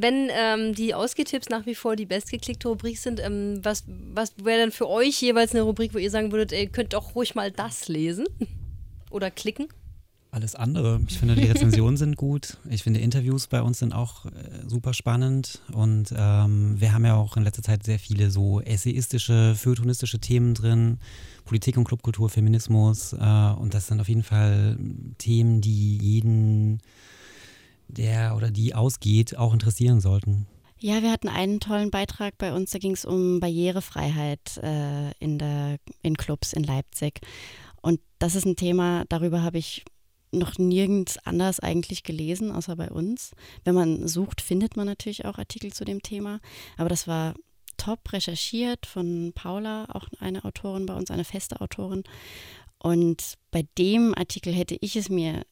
Wenn 0.00 0.30
ähm, 0.30 0.74
die 0.74 0.94
Ausgehtipps 0.94 1.48
nach 1.48 1.66
wie 1.66 1.74
vor 1.74 1.96
die 1.96 2.06
bestgeklickte 2.06 2.68
Rubrik 2.68 2.98
sind, 2.98 3.20
ähm, 3.20 3.60
was, 3.62 3.84
was 3.86 4.32
wäre 4.42 4.60
denn 4.60 4.72
für 4.72 4.88
euch 4.88 5.20
jeweils 5.20 5.52
eine 5.52 5.62
Rubrik, 5.62 5.92
wo 5.92 5.98
ihr 5.98 6.10
sagen 6.10 6.32
würdet, 6.32 6.52
ihr 6.52 6.68
könnt 6.68 6.92
doch 6.94 7.14
ruhig 7.14 7.34
mal 7.34 7.50
das 7.50 7.88
lesen 7.88 8.26
oder 9.10 9.30
klicken? 9.30 9.68
Alles 10.34 10.54
andere. 10.54 10.98
Ich 11.08 11.18
finde, 11.18 11.34
die 11.34 11.44
Rezensionen 11.44 11.98
sind 11.98 12.16
gut. 12.16 12.56
Ich 12.70 12.82
finde, 12.82 13.00
Interviews 13.00 13.48
bei 13.48 13.60
uns 13.60 13.80
sind 13.80 13.92
auch 13.92 14.24
äh, 14.24 14.30
super 14.66 14.94
spannend. 14.94 15.60
Und 15.72 16.14
ähm, 16.16 16.80
wir 16.80 16.94
haben 16.94 17.04
ja 17.04 17.16
auch 17.16 17.36
in 17.36 17.42
letzter 17.42 17.62
Zeit 17.62 17.84
sehr 17.84 17.98
viele 17.98 18.30
so 18.30 18.62
essayistische, 18.62 19.54
feuilletonistische 19.54 20.20
Themen 20.20 20.54
drin. 20.54 21.00
Politik 21.44 21.76
und 21.76 21.84
Clubkultur, 21.84 22.30
Feminismus. 22.30 23.12
Äh, 23.12 23.16
und 23.16 23.74
das 23.74 23.88
sind 23.88 24.00
auf 24.00 24.08
jeden 24.08 24.22
Fall 24.22 24.78
Themen, 25.18 25.60
die 25.60 25.98
jeden 25.98 26.80
der 27.92 28.36
oder 28.36 28.50
die 28.50 28.74
ausgeht, 28.74 29.36
auch 29.36 29.52
interessieren 29.52 30.00
sollten. 30.00 30.46
Ja, 30.78 31.00
wir 31.00 31.12
hatten 31.12 31.28
einen 31.28 31.60
tollen 31.60 31.92
Beitrag 31.92 32.36
bei 32.38 32.52
uns, 32.52 32.72
da 32.72 32.78
ging 32.78 32.92
es 32.92 33.04
um 33.04 33.38
Barrierefreiheit 33.38 34.58
äh, 34.62 35.12
in, 35.20 35.38
der, 35.38 35.78
in 36.02 36.16
Clubs 36.16 36.52
in 36.52 36.64
Leipzig. 36.64 37.20
Und 37.82 38.00
das 38.18 38.34
ist 38.34 38.46
ein 38.46 38.56
Thema, 38.56 39.04
darüber 39.08 39.42
habe 39.42 39.58
ich 39.58 39.84
noch 40.32 40.58
nirgends 40.58 41.18
anders 41.18 41.60
eigentlich 41.60 42.02
gelesen, 42.02 42.50
außer 42.50 42.74
bei 42.74 42.90
uns. 42.90 43.32
Wenn 43.64 43.74
man 43.74 44.08
sucht, 44.08 44.40
findet 44.40 44.76
man 44.76 44.86
natürlich 44.86 45.24
auch 45.24 45.38
Artikel 45.38 45.72
zu 45.72 45.84
dem 45.84 46.02
Thema. 46.02 46.40
Aber 46.76 46.88
das 46.88 47.06
war 47.06 47.34
top 47.76 48.12
recherchiert 48.12 48.86
von 48.86 49.32
Paula, 49.34 49.86
auch 49.90 50.08
eine 50.18 50.44
Autorin 50.44 50.86
bei 50.86 50.94
uns, 50.94 51.10
eine 51.10 51.24
feste 51.24 51.60
Autorin. 51.60 52.02
Und 52.78 53.34
bei 53.50 53.64
dem 53.78 54.14
Artikel 54.16 54.52
hätte 54.52 54.76
ich 54.80 54.96
es 54.96 55.08
mir 55.08 55.42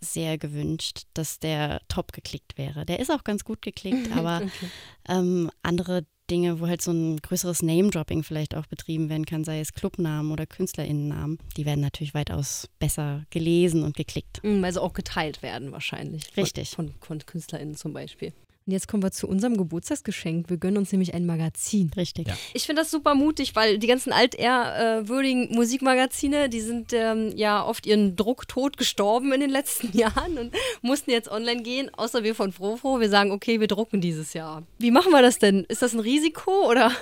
sehr 0.00 0.38
gewünscht, 0.38 1.02
dass 1.14 1.38
der 1.38 1.80
top 1.88 2.12
geklickt 2.12 2.56
wäre. 2.56 2.86
Der 2.86 3.00
ist 3.00 3.10
auch 3.10 3.24
ganz 3.24 3.44
gut 3.44 3.62
geklickt, 3.62 4.10
aber 4.16 4.42
okay. 4.44 4.70
ähm, 5.08 5.50
andere 5.62 6.06
Dinge, 6.30 6.60
wo 6.60 6.68
halt 6.68 6.80
so 6.80 6.92
ein 6.92 7.16
größeres 7.18 7.62
Name-Dropping 7.62 8.22
vielleicht 8.22 8.54
auch 8.54 8.66
betrieben 8.66 9.08
werden 9.08 9.26
kann, 9.26 9.42
sei 9.42 9.60
es 9.60 9.74
Clubnamen 9.74 10.30
oder 10.30 10.46
KünstlerInnennamen, 10.46 11.38
die 11.56 11.66
werden 11.66 11.80
natürlich 11.80 12.14
weitaus 12.14 12.68
besser 12.78 13.24
gelesen 13.30 13.82
und 13.82 13.96
geklickt. 13.96 14.42
Mhm, 14.44 14.62
weil 14.62 14.72
sie 14.72 14.80
auch 14.80 14.92
geteilt 14.92 15.42
werden 15.42 15.72
wahrscheinlich. 15.72 16.36
Richtig. 16.36 16.70
Von, 16.70 16.94
von 17.00 17.18
KünstlerInnen 17.18 17.74
zum 17.74 17.92
Beispiel. 17.92 18.32
Und 18.66 18.72
jetzt 18.72 18.88
kommen 18.88 19.02
wir 19.02 19.10
zu 19.10 19.26
unserem 19.26 19.56
Geburtstagsgeschenk. 19.56 20.50
Wir 20.50 20.58
gönnen 20.58 20.76
uns 20.76 20.92
nämlich 20.92 21.14
ein 21.14 21.24
Magazin. 21.26 21.90
Richtig. 21.96 22.28
Ja. 22.28 22.36
Ich 22.52 22.66
finde 22.66 22.82
das 22.82 22.90
super 22.90 23.14
mutig, 23.14 23.56
weil 23.56 23.78
die 23.78 23.86
ganzen 23.86 24.12
altehrwürdigen 24.12 25.54
Musikmagazine, 25.54 26.48
die 26.48 26.60
sind 26.60 26.92
ähm, 26.92 27.32
ja 27.36 27.64
oft 27.64 27.86
ihren 27.86 28.16
Druck 28.16 28.48
tot 28.48 28.76
gestorben 28.76 29.32
in 29.32 29.40
den 29.40 29.50
letzten 29.50 29.96
Jahren 29.96 30.38
und 30.38 30.54
mussten 30.82 31.10
jetzt 31.10 31.30
online 31.30 31.62
gehen, 31.62 31.90
außer 31.94 32.22
wir 32.22 32.34
von 32.34 32.52
Frofro. 32.52 33.00
Wir 33.00 33.08
sagen, 33.08 33.32
okay, 33.32 33.60
wir 33.60 33.66
drucken 33.66 34.00
dieses 34.00 34.34
Jahr. 34.34 34.62
Wie 34.78 34.90
machen 34.90 35.10
wir 35.10 35.22
das 35.22 35.38
denn? 35.38 35.64
Ist 35.64 35.82
das 35.82 35.94
ein 35.94 36.00
Risiko 36.00 36.68
oder, 36.68 36.92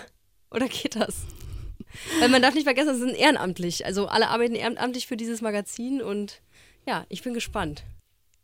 oder 0.50 0.68
geht 0.68 0.96
das? 0.96 1.16
Weil 2.20 2.28
man 2.28 2.42
darf 2.42 2.54
nicht 2.54 2.64
vergessen, 2.64 2.88
das 2.88 2.98
sind 2.98 3.14
ehrenamtlich. 3.14 3.84
Also 3.84 4.06
alle 4.06 4.28
arbeiten 4.28 4.54
ehrenamtlich 4.54 5.06
für 5.06 5.16
dieses 5.16 5.40
Magazin 5.40 6.02
und 6.02 6.40
ja, 6.86 7.04
ich 7.08 7.22
bin 7.22 7.34
gespannt. 7.34 7.84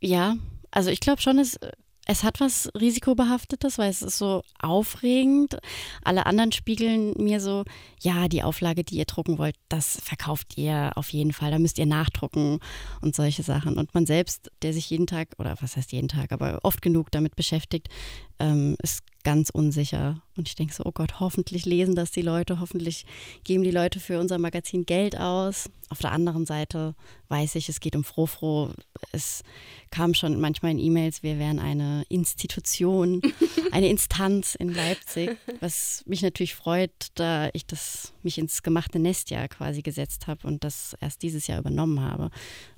Ja, 0.00 0.36
also 0.70 0.90
ich 0.90 1.00
glaube 1.00 1.22
schon, 1.22 1.38
es 1.38 1.58
es 2.06 2.22
hat 2.22 2.40
was 2.40 2.70
Risikobehaftetes, 2.78 3.78
weil 3.78 3.90
es 3.90 4.02
ist 4.02 4.18
so 4.18 4.42
aufregend. 4.60 5.58
Alle 6.02 6.26
anderen 6.26 6.52
spiegeln 6.52 7.14
mir 7.16 7.40
so, 7.40 7.64
ja, 8.00 8.28
die 8.28 8.42
Auflage, 8.42 8.84
die 8.84 8.96
ihr 8.96 9.06
drucken 9.06 9.38
wollt, 9.38 9.56
das 9.68 9.98
verkauft 10.02 10.58
ihr 10.58 10.92
auf 10.96 11.10
jeden 11.10 11.32
Fall. 11.32 11.50
Da 11.50 11.58
müsst 11.58 11.78
ihr 11.78 11.86
nachdrucken 11.86 12.58
und 13.00 13.14
solche 13.14 13.42
Sachen. 13.42 13.78
Und 13.78 13.94
man 13.94 14.04
selbst, 14.04 14.50
der 14.62 14.74
sich 14.74 14.90
jeden 14.90 15.06
Tag, 15.06 15.28
oder 15.38 15.56
was 15.60 15.76
heißt 15.76 15.92
jeden 15.92 16.08
Tag, 16.08 16.32
aber 16.32 16.58
oft 16.62 16.82
genug 16.82 17.10
damit 17.10 17.36
beschäftigt, 17.36 17.88
ähm, 18.38 18.76
ist 18.82 19.02
ganz 19.24 19.50
unsicher. 19.50 20.22
Und 20.36 20.48
ich 20.48 20.54
denke 20.54 20.74
so, 20.74 20.84
oh 20.84 20.92
Gott, 20.92 21.18
hoffentlich 21.18 21.64
lesen 21.64 21.94
das 21.94 22.10
die 22.10 22.22
Leute, 22.22 22.60
hoffentlich 22.60 23.06
geben 23.44 23.62
die 23.62 23.70
Leute 23.70 24.00
für 24.00 24.20
unser 24.20 24.38
Magazin 24.38 24.84
Geld 24.84 25.18
aus. 25.18 25.70
Auf 25.88 25.98
der 26.00 26.12
anderen 26.12 26.44
Seite 26.44 26.94
weiß 27.28 27.54
ich, 27.54 27.68
es 27.68 27.80
geht 27.80 27.96
um 27.96 28.04
Frofro. 28.04 28.70
Es 29.12 29.42
kam 29.90 30.14
schon 30.14 30.40
manchmal 30.40 30.72
in 30.72 30.78
E-Mails, 30.78 31.22
wir 31.22 31.38
wären 31.38 31.60
eine 31.60 32.04
Institution, 32.08 33.22
eine 33.72 33.88
Instanz 33.88 34.56
in 34.56 34.74
Leipzig, 34.74 35.36
was 35.60 36.02
mich 36.06 36.22
natürlich 36.22 36.54
freut, 36.54 36.90
da 37.14 37.48
ich 37.52 37.64
das 37.64 38.12
mich 38.22 38.38
ins 38.38 38.62
gemachte 38.62 38.98
Nest 38.98 39.30
ja 39.30 39.46
quasi 39.46 39.82
gesetzt 39.82 40.26
habe 40.26 40.46
und 40.48 40.64
das 40.64 40.96
erst 41.00 41.22
dieses 41.22 41.46
Jahr 41.46 41.60
übernommen 41.60 42.00
habe 42.00 42.30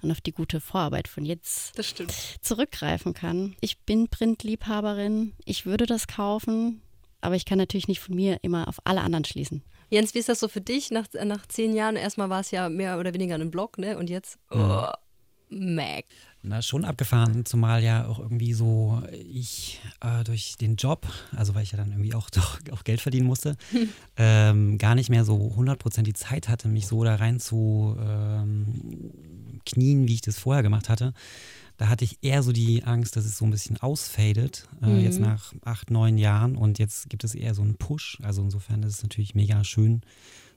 und 0.02 0.10
auf 0.10 0.20
die 0.20 0.32
gute 0.32 0.60
Vorarbeit 0.60 1.08
von 1.08 1.24
jetzt 1.24 1.74
zurückgreifen 2.42 3.14
kann. 3.14 3.56
Ich 3.60 3.78
bin 3.78 4.08
Printliebhaberin, 4.08 5.32
ich 5.46 5.64
würde 5.64 5.86
das 5.86 6.06
kaufen, 6.06 6.82
aber 7.22 7.36
ich 7.36 7.46
kann 7.46 7.56
natürlich 7.56 7.88
nicht 7.88 8.00
von 8.00 8.14
mir 8.14 8.38
immer 8.42 8.68
auf 8.68 8.78
alle 8.84 9.00
anderen 9.00 9.24
schließen. 9.24 9.62
Jens, 9.88 10.14
wie 10.14 10.18
ist 10.18 10.28
das 10.28 10.40
so 10.40 10.48
für 10.48 10.60
dich 10.60 10.90
nach, 10.90 11.06
nach 11.24 11.46
zehn 11.46 11.74
Jahren? 11.74 11.96
Erstmal 11.96 12.28
war 12.28 12.40
es 12.40 12.50
ja 12.50 12.68
mehr 12.68 12.98
oder 12.98 13.14
weniger 13.14 13.36
ein 13.36 13.50
Blog, 13.50 13.78
ne? 13.78 13.96
Und 13.96 14.10
jetzt, 14.10 14.38
oh, 14.50 14.88
Mac. 15.48 16.04
Na, 16.42 16.62
schon 16.62 16.84
abgefahren, 16.84 17.44
zumal 17.44 17.82
ja 17.82 18.06
auch 18.06 18.18
irgendwie 18.18 18.52
so 18.52 19.02
ich 19.12 19.80
äh, 20.00 20.24
durch 20.24 20.56
den 20.56 20.76
Job, 20.76 21.06
also 21.34 21.54
weil 21.54 21.62
ich 21.62 21.72
ja 21.72 21.78
dann 21.78 21.90
irgendwie 21.90 22.14
auch, 22.14 22.30
doch, 22.30 22.58
auch 22.72 22.84
Geld 22.84 23.00
verdienen 23.00 23.26
musste, 23.26 23.56
ähm, 24.16 24.78
gar 24.78 24.94
nicht 24.94 25.10
mehr 25.10 25.24
so 25.24 25.36
100% 25.56 26.02
die 26.02 26.12
Zeit 26.12 26.48
hatte, 26.48 26.68
mich 26.68 26.86
so 26.86 27.04
da 27.04 27.16
rein 27.16 27.40
zu 27.40 27.96
ähm, 28.00 29.60
knien, 29.64 30.08
wie 30.08 30.14
ich 30.14 30.20
das 30.20 30.38
vorher 30.38 30.62
gemacht 30.62 30.88
hatte. 30.88 31.12
Da 31.76 31.88
hatte 31.88 32.04
ich 32.04 32.18
eher 32.22 32.42
so 32.42 32.52
die 32.52 32.84
Angst, 32.84 33.16
dass 33.16 33.24
es 33.24 33.36
so 33.36 33.44
ein 33.44 33.50
bisschen 33.50 33.76
ausfadet, 33.78 34.68
äh, 34.82 34.86
mhm. 34.86 35.00
jetzt 35.00 35.20
nach 35.20 35.52
acht, 35.64 35.90
neun 35.90 36.18
Jahren. 36.18 36.56
Und 36.56 36.78
jetzt 36.78 37.10
gibt 37.10 37.24
es 37.24 37.34
eher 37.34 37.54
so 37.54 37.62
einen 37.62 37.76
Push. 37.76 38.18
Also 38.22 38.42
insofern 38.42 38.82
ist 38.82 38.94
es 38.94 39.02
natürlich 39.02 39.34
mega 39.34 39.62
schön 39.64 40.02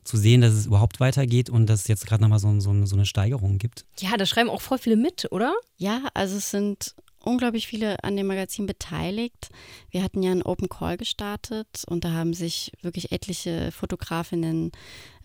zu 0.03 0.17
sehen, 0.17 0.41
dass 0.41 0.53
es 0.53 0.65
überhaupt 0.65 0.99
weitergeht 0.99 1.49
und 1.49 1.67
dass 1.67 1.81
es 1.81 1.87
jetzt 1.87 2.07
gerade 2.07 2.23
nochmal 2.23 2.39
so, 2.39 2.59
so, 2.59 2.85
so 2.85 2.95
eine 2.95 3.05
Steigerung 3.05 3.57
gibt. 3.57 3.85
Ja, 3.99 4.15
da 4.17 4.25
schreiben 4.25 4.49
auch 4.49 4.61
voll 4.61 4.77
viele 4.77 4.95
mit, 4.95 5.27
oder? 5.31 5.53
Ja, 5.77 6.07
also 6.13 6.37
es 6.37 6.51
sind 6.51 6.95
unglaublich 7.23 7.67
viele 7.67 8.03
an 8.03 8.15
dem 8.15 8.27
Magazin 8.27 8.65
beteiligt. 8.65 9.49
Wir 9.91 10.03
hatten 10.03 10.23
ja 10.23 10.31
einen 10.31 10.41
Open 10.41 10.69
Call 10.69 10.97
gestartet 10.97 11.83
und 11.87 12.03
da 12.03 12.11
haben 12.11 12.33
sich 12.33 12.71
wirklich 12.81 13.11
etliche 13.11 13.71
Fotografinnen, 13.71 14.71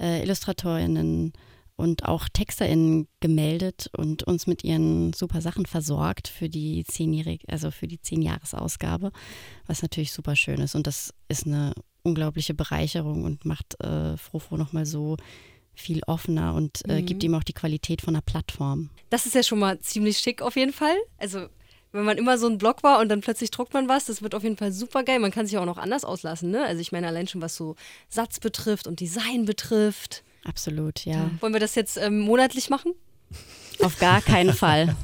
äh, 0.01 0.23
Illustratorinnen, 0.23 1.33
und 1.77 2.05
auch 2.05 2.29
TexterInnen 2.29 3.09
gemeldet 3.21 3.91
und 3.97 4.23
uns 4.23 4.47
mit 4.47 4.65
ihren 4.65 5.13
super 5.13 5.41
Sachen 5.41 5.67
versorgt 5.67 6.29
für 6.29 6.49
die 6.49 6.85
zehnjährige, 6.85 7.49
also 7.49 7.71
für 7.71 7.89
die 7.89 8.01
Zehnjahresausgabe, 8.01 9.11
was 9.67 9.83
natürlich 9.83 10.13
super 10.13 10.37
schön 10.37 10.61
ist. 10.61 10.75
Und 10.75 10.87
das 10.87 11.13
ist 11.29 11.47
eine 11.47 11.75
unglaubliche 12.03 12.55
Bereicherung 12.55 13.25
und 13.25 13.45
macht 13.45 13.81
äh, 13.83 14.17
Frofo 14.17 14.57
nochmal 14.57 14.87
so 14.87 15.17
viel 15.75 16.03
offener 16.07 16.55
und 16.55 16.89
äh, 16.89 17.01
mhm. 17.01 17.07
gibt 17.07 17.25
ihm 17.25 17.35
auch 17.35 17.43
die 17.43 17.53
Qualität 17.53 18.01
von 18.01 18.15
einer 18.15 18.23
Plattform. 18.23 18.91
Das 19.11 19.27
ist 19.27 19.35
ja 19.35 19.43
schon 19.43 19.59
mal 19.59 19.81
ziemlich 19.81 20.19
schick 20.19 20.41
auf 20.43 20.57
jeden 20.57 20.73
Fall. 20.73 20.97
Also 21.19 21.49
wenn 21.91 22.05
man 22.05 22.19
immer 22.19 22.39
so 22.39 22.49
ein 22.49 22.59
Blog 22.59 22.83
war 22.83 23.01
und 23.01 23.09
dann 23.09 23.21
plötzlich 23.21 23.51
druckt 23.51 23.73
man 23.73 23.89
was, 23.89 24.07
das 24.07 24.23
wird 24.23 24.35
auf 24.35 24.43
jeden 24.43 24.57
Fall 24.57 24.73
super 24.73 25.05
geil. 25.05 25.19
Man 25.19 25.31
kann 25.31 25.47
sich 25.47 25.59
auch 25.59 25.65
noch 25.65 25.79
anders 25.79 26.05
auslassen, 26.05 26.51
ne? 26.51 26.65
Also 26.65 26.81
ich 26.81 26.93
meine 26.93 27.07
allein 27.07 27.29
schon 27.29 27.41
was 27.41 27.57
so 27.57 27.77
Satz 28.09 28.41
betrifft 28.41 28.87
und 28.87 29.01
Design 29.01 29.45
betrifft. 29.45 30.25
Absolut, 30.45 31.05
ja. 31.05 31.31
Wollen 31.41 31.53
wir 31.53 31.61
das 31.61 31.75
jetzt 31.75 31.97
ähm, 31.97 32.21
monatlich 32.21 32.71
machen? 32.71 32.93
Auf 33.83 33.99
gar 33.99 34.21
keinen 34.21 34.53
Fall. 34.53 34.95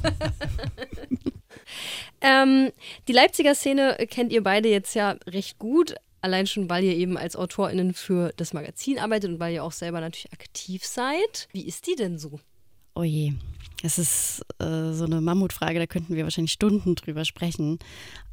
ähm, 2.21 2.71
die 3.07 3.13
Leipziger 3.13 3.55
Szene 3.55 3.97
kennt 4.09 4.31
ihr 4.31 4.43
beide 4.43 4.69
jetzt 4.69 4.93
ja 4.93 5.17
recht 5.27 5.59
gut. 5.59 5.95
Allein 6.21 6.45
schon, 6.45 6.69
weil 6.69 6.83
ihr 6.83 6.95
eben 6.95 7.17
als 7.17 7.35
AutorInnen 7.35 7.95
für 7.95 8.31
das 8.37 8.53
Magazin 8.53 8.99
arbeitet 8.99 9.31
und 9.31 9.39
weil 9.39 9.53
ihr 9.55 9.63
auch 9.63 9.71
selber 9.71 9.99
natürlich 9.99 10.31
aktiv 10.31 10.85
seid. 10.85 11.47
Wie 11.51 11.65
ist 11.65 11.87
die 11.87 11.95
denn 11.95 12.19
so? 12.19 12.39
Oh 12.93 13.03
je, 13.03 13.33
es 13.81 13.97
ist 13.97 14.45
äh, 14.59 14.91
so 14.91 15.05
eine 15.05 15.21
Mammutfrage, 15.21 15.79
da 15.79 15.87
könnten 15.87 16.15
wir 16.15 16.23
wahrscheinlich 16.23 16.51
Stunden 16.51 16.93
drüber 16.93 17.25
sprechen. 17.25 17.79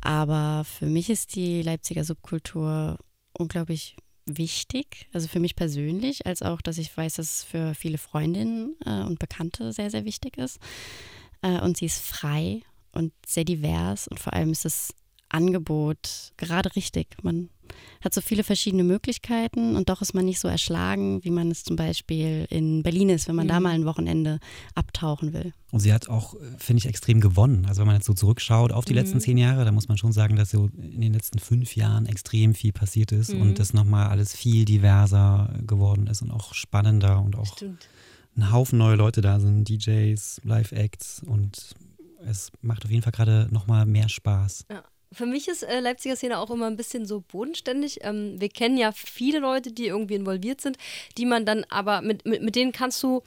Aber 0.03 0.65
für 0.65 0.87
mich 0.87 1.09
ist 1.09 1.35
die 1.35 1.63
Leipziger 1.63 2.05
Subkultur 2.05 2.99
unglaublich 3.33 3.97
wichtig, 4.37 5.09
also 5.13 5.29
für 5.29 5.41
mich 5.41 5.57
persönlich, 5.57 6.27
als 6.27 6.43
auch, 6.43 6.61
dass 6.61 6.79
ich 6.79 6.95
weiß, 6.95 7.15
dass 7.15 7.27
es 7.27 7.45
für 7.45 7.75
viele 7.75 7.99
Freundinnen 7.99 8.77
äh, 8.85 9.03
und 9.03 9.19
Bekannte 9.19 9.73
sehr, 9.73 9.91
sehr 9.91 10.05
wichtig 10.05 10.37
ist. 10.37 10.59
Äh, 11.43 11.61
und 11.61 11.77
sie 11.77 11.87
ist 11.87 12.01
frei 12.01 12.61
und 12.93 13.13
sehr 13.27 13.45
divers 13.45 14.09
und 14.09 14.21
vor 14.21 14.33
allem 14.33 14.53
ist 14.53 14.65
das 14.65 14.95
Angebot 15.29 16.33
gerade 16.37 16.75
richtig. 16.77 17.17
Man 17.23 17.51
hat 18.03 18.15
so 18.15 18.21
viele 18.21 18.45
verschiedene 18.45 18.85
Möglichkeiten 18.85 19.77
und 19.77 19.89
doch 19.89 20.03
ist 20.03 20.15
man 20.15 20.25
nicht 20.25 20.41
so 20.41 20.49
erschlagen, 20.49 21.25
wie 21.25 21.31
man 21.31 21.51
es 21.51 21.65
zum 21.65 21.77
Beispiel 21.77 22.47
in 22.51 22.83
Berlin 22.83 23.09
ist, 23.09 23.29
wenn 23.29 23.37
man 23.37 23.47
mhm. 23.47 23.51
da 23.51 23.61
mal 23.61 23.71
ein 23.71 23.85
Wochenende 23.85 24.39
abtauchen 24.75 25.33
will. 25.33 25.53
Und 25.71 25.81
sie 25.81 25.93
hat 25.93 26.09
auch, 26.09 26.35
finde 26.59 26.79
ich, 26.79 26.87
extrem 26.87 27.21
gewonnen. 27.21 27.67
Also 27.67 27.81
wenn 27.81 27.87
man 27.87 27.97
jetzt 27.97 28.07
so 28.07 28.15
zurückschaut 28.15 28.73
auf 28.73 28.85
die 28.85 28.93
mhm. 28.93 29.01
letzten 29.01 29.21
zehn 29.21 29.37
Jahre, 29.37 29.65
da 29.65 29.73
muss 29.73 29.89
man 29.89 29.99
schon 29.99 30.13
sagen, 30.13 30.37
dass 30.37 30.51
so 30.51 30.71
in 30.77 31.01
den 31.01 31.13
letzten 31.13 31.39
fünf 31.39 31.77
Jahren 31.77 32.07
extrem 32.07 32.55
viel 32.55 32.73
passiert 32.73 33.13
ist 33.13 33.35
mhm. 33.35 33.43
und 33.43 33.59
das 33.59 33.75
nochmal 33.75 34.09
alles 34.09 34.35
viel 34.35 34.65
diverser 34.65 35.53
geworden 35.67 36.07
ist 36.07 36.23
und 36.23 36.31
auch 36.31 36.55
spannender 36.55 37.21
und 37.23 37.37
auch 37.37 37.57
Stimmt. 37.57 37.89
ein 38.37 38.53
Haufen 38.53 38.79
neue 38.79 38.97
Leute 38.97 39.21
da 39.21 39.41
sind, 39.41 39.69
DJs, 39.69 40.41
Live-Acts 40.45 41.23
und 41.27 41.75
es 42.25 42.51
macht 42.63 42.85
auf 42.85 42.91
jeden 42.91 43.03
Fall 43.03 43.13
gerade 43.13 43.49
nochmal 43.51 43.87
mehr 43.87 44.09
Spaß. 44.09 44.67
Ja. 44.71 44.83
Für 45.13 45.27
mich 45.27 45.49
ist 45.49 45.63
äh, 45.63 45.81
Leipziger 45.81 46.17
Szene 46.17 46.39
auch 46.39 46.51
immer 46.51 46.67
ein 46.67 46.77
bisschen 46.77 47.07
so 47.07 47.21
bodenständig. 47.21 47.99
Ähm, 48.03 48.41
wir 48.41 48.49
kennen 48.49 48.77
ja 48.77 48.93
viele 48.93 49.39
Leute, 49.39 49.73
die 49.73 49.87
irgendwie 49.87 50.15
involviert 50.15 50.61
sind, 50.61 50.77
die 51.17 51.27
man 51.27 51.47
dann 51.47 51.65
aber, 51.71 52.03
mit, 52.03 52.27
mit, 52.27 52.43
mit 52.43 52.57
denen 52.57 52.73
kannst 52.73 53.03
du 53.03 53.23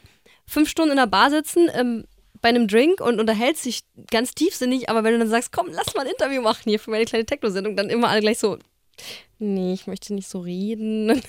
fünf 0.46 0.70
Stunden 0.70 0.92
in 0.92 0.98
der 0.98 1.08
Bar 1.08 1.32
sitzen, 1.32 1.70
ähm, 1.74 2.06
bei 2.42 2.50
einem 2.50 2.68
Drink 2.68 3.02
und 3.02 3.20
unterhältst 3.20 3.66
dich 3.66 3.82
ganz 4.10 4.34
tiefsinnig, 4.34 4.90
aber 4.90 5.04
wenn 5.04 5.14
du 5.14 5.20
dann 5.20 5.30
sagst, 5.30 5.52
komm, 5.52 5.68
lass 5.72 5.94
mal 5.96 6.06
ein 6.06 6.12
Interview 6.12 6.42
machen 6.42 6.64
hier 6.66 6.80
für 6.80 6.90
meine 6.90 7.06
kleine 7.06 7.26
Techno-Sendung, 7.26 7.76
dann 7.76 7.90
immer 7.90 8.10
alle 8.10 8.22
gleich 8.22 8.40
so, 8.40 8.58
nee, 9.40 9.74
ich 9.74 9.88
möchte 9.88 10.14
nicht 10.14 10.30
so 10.30 10.40
reden. 10.40 11.08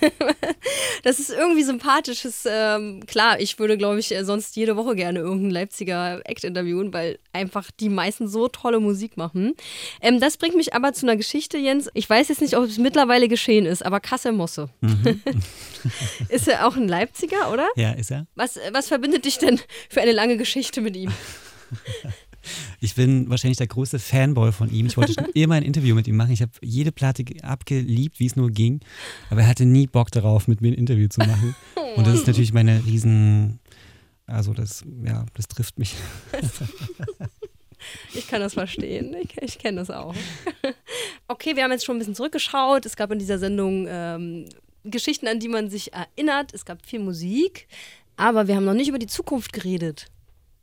das 1.03 1.19
ist 1.19 1.31
irgendwie 1.31 1.63
sympathisches. 1.63 2.45
Ähm, 2.47 3.05
klar, 3.07 3.41
ich 3.41 3.59
würde, 3.59 3.77
glaube 3.77 3.99
ich, 3.99 4.15
äh, 4.15 4.25
sonst 4.25 4.55
jede 4.57 4.77
Woche 4.77 4.95
gerne 4.95 5.21
irgendeinen 5.21 5.51
Leipziger 5.51 6.21
Act 6.25 6.45
interviewen, 6.45 6.93
weil 6.93 7.19
einfach 7.33 7.71
die 7.81 7.89
meisten 7.89 8.29
so 8.29 8.49
tolle 8.49 8.81
Musik 8.81 9.17
machen. 9.17 9.55
Ähm, 10.01 10.21
das 10.21 10.37
bringt 10.37 10.55
mich 10.55 10.75
aber 10.75 10.93
zu 10.93 11.07
einer 11.07 11.17
Geschichte, 11.17 11.59
Jens. 11.59 11.89
Ich 11.95 12.09
weiß 12.09 12.29
jetzt 12.29 12.41
nicht, 12.41 12.57
ob 12.57 12.65
es 12.65 12.79
mittlerweile 12.79 13.29
geschehen 13.29 13.67
ist, 13.67 13.85
aber 13.85 14.01
Kassel 14.01 14.33
Mosse. 14.33 14.69
Mhm. 14.81 15.23
ist 16.29 16.49
er 16.49 16.67
auch 16.67 16.77
ein 16.77 16.89
Leipziger, 16.89 17.51
oder? 17.53 17.69
Ja, 17.77 17.93
ist 17.93 18.11
er. 18.11 18.27
Was, 18.35 18.59
was 18.73 18.89
verbindet 18.89 19.25
dich 19.25 19.39
denn 19.39 19.61
für 19.89 20.01
eine 20.01 20.13
lange 20.13 20.37
Geschichte 20.37 20.81
mit 20.81 20.97
ihm? 20.97 21.13
Ich 22.81 22.95
bin 22.95 23.29
wahrscheinlich 23.31 23.59
der 23.59 23.67
größte 23.67 23.99
Fanboy 23.99 24.53
von 24.53 24.71
ihm. 24.71 24.87
Ich 24.87 24.97
wollte 24.97 25.13
schon 25.15 25.27
immer 25.35 25.55
ein 25.55 25.63
Interview 25.63 25.95
mit 25.95 26.09
ihm 26.09 26.17
machen. 26.17 26.33
Ich 26.33 26.43
habe 26.43 26.53
jede 26.61 26.93
Platte 26.93 27.25
abgeliebt, 27.43 28.21
wie 28.21 28.27
es 28.27 28.37
nur 28.37 28.51
ging. 28.51 28.81
Aber 29.31 29.43
er 29.43 29.49
hatte 29.49 29.65
nie 29.65 29.87
Bock 29.87 30.11
darauf, 30.11 30.49
mit 30.49 30.61
mir 30.61 30.73
ein 30.73 30.75
Interview 30.75 31.09
zu 31.09 31.21
machen. 31.21 31.55
Und 31.97 32.07
das 32.07 32.15
ist 32.15 32.27
natürlich 32.27 32.53
meine 32.53 32.85
riesen, 32.85 33.61
also 34.27 34.55
das, 34.55 34.85
ja, 35.05 35.27
das 35.35 35.49
trifft 35.49 35.79
mich. 35.79 35.95
Ich 38.15 38.29
kann 38.29 38.41
das 38.41 38.55
verstehen. 38.55 39.15
Ich, 39.15 39.37
ich 39.43 39.59
kenne 39.59 39.79
das 39.79 39.91
auch. 39.91 40.15
Okay, 41.27 41.57
wir 41.57 41.65
haben 41.65 41.73
jetzt 41.73 41.85
schon 41.85 41.97
ein 41.97 41.99
bisschen 41.99 42.15
zurückgeschaut. 42.15 42.87
Es 42.87 42.95
gab 42.95 43.11
in 43.11 43.19
dieser 43.19 43.39
Sendung 43.41 43.87
ähm, 43.89 44.49
Geschichten, 44.85 45.27
an 45.27 45.41
die 45.41 45.49
man 45.49 45.71
sich 45.71 45.93
erinnert. 45.93 46.55
Es 46.55 46.65
gab 46.65 46.85
viel 46.87 47.01
Musik. 47.01 47.67
Aber 48.17 48.47
wir 48.47 48.57
haben 48.57 48.65
noch 48.65 48.75
nicht 48.75 48.89
über 48.89 48.99
die 48.99 49.07
Zukunft 49.07 49.53
geredet. 49.53 50.07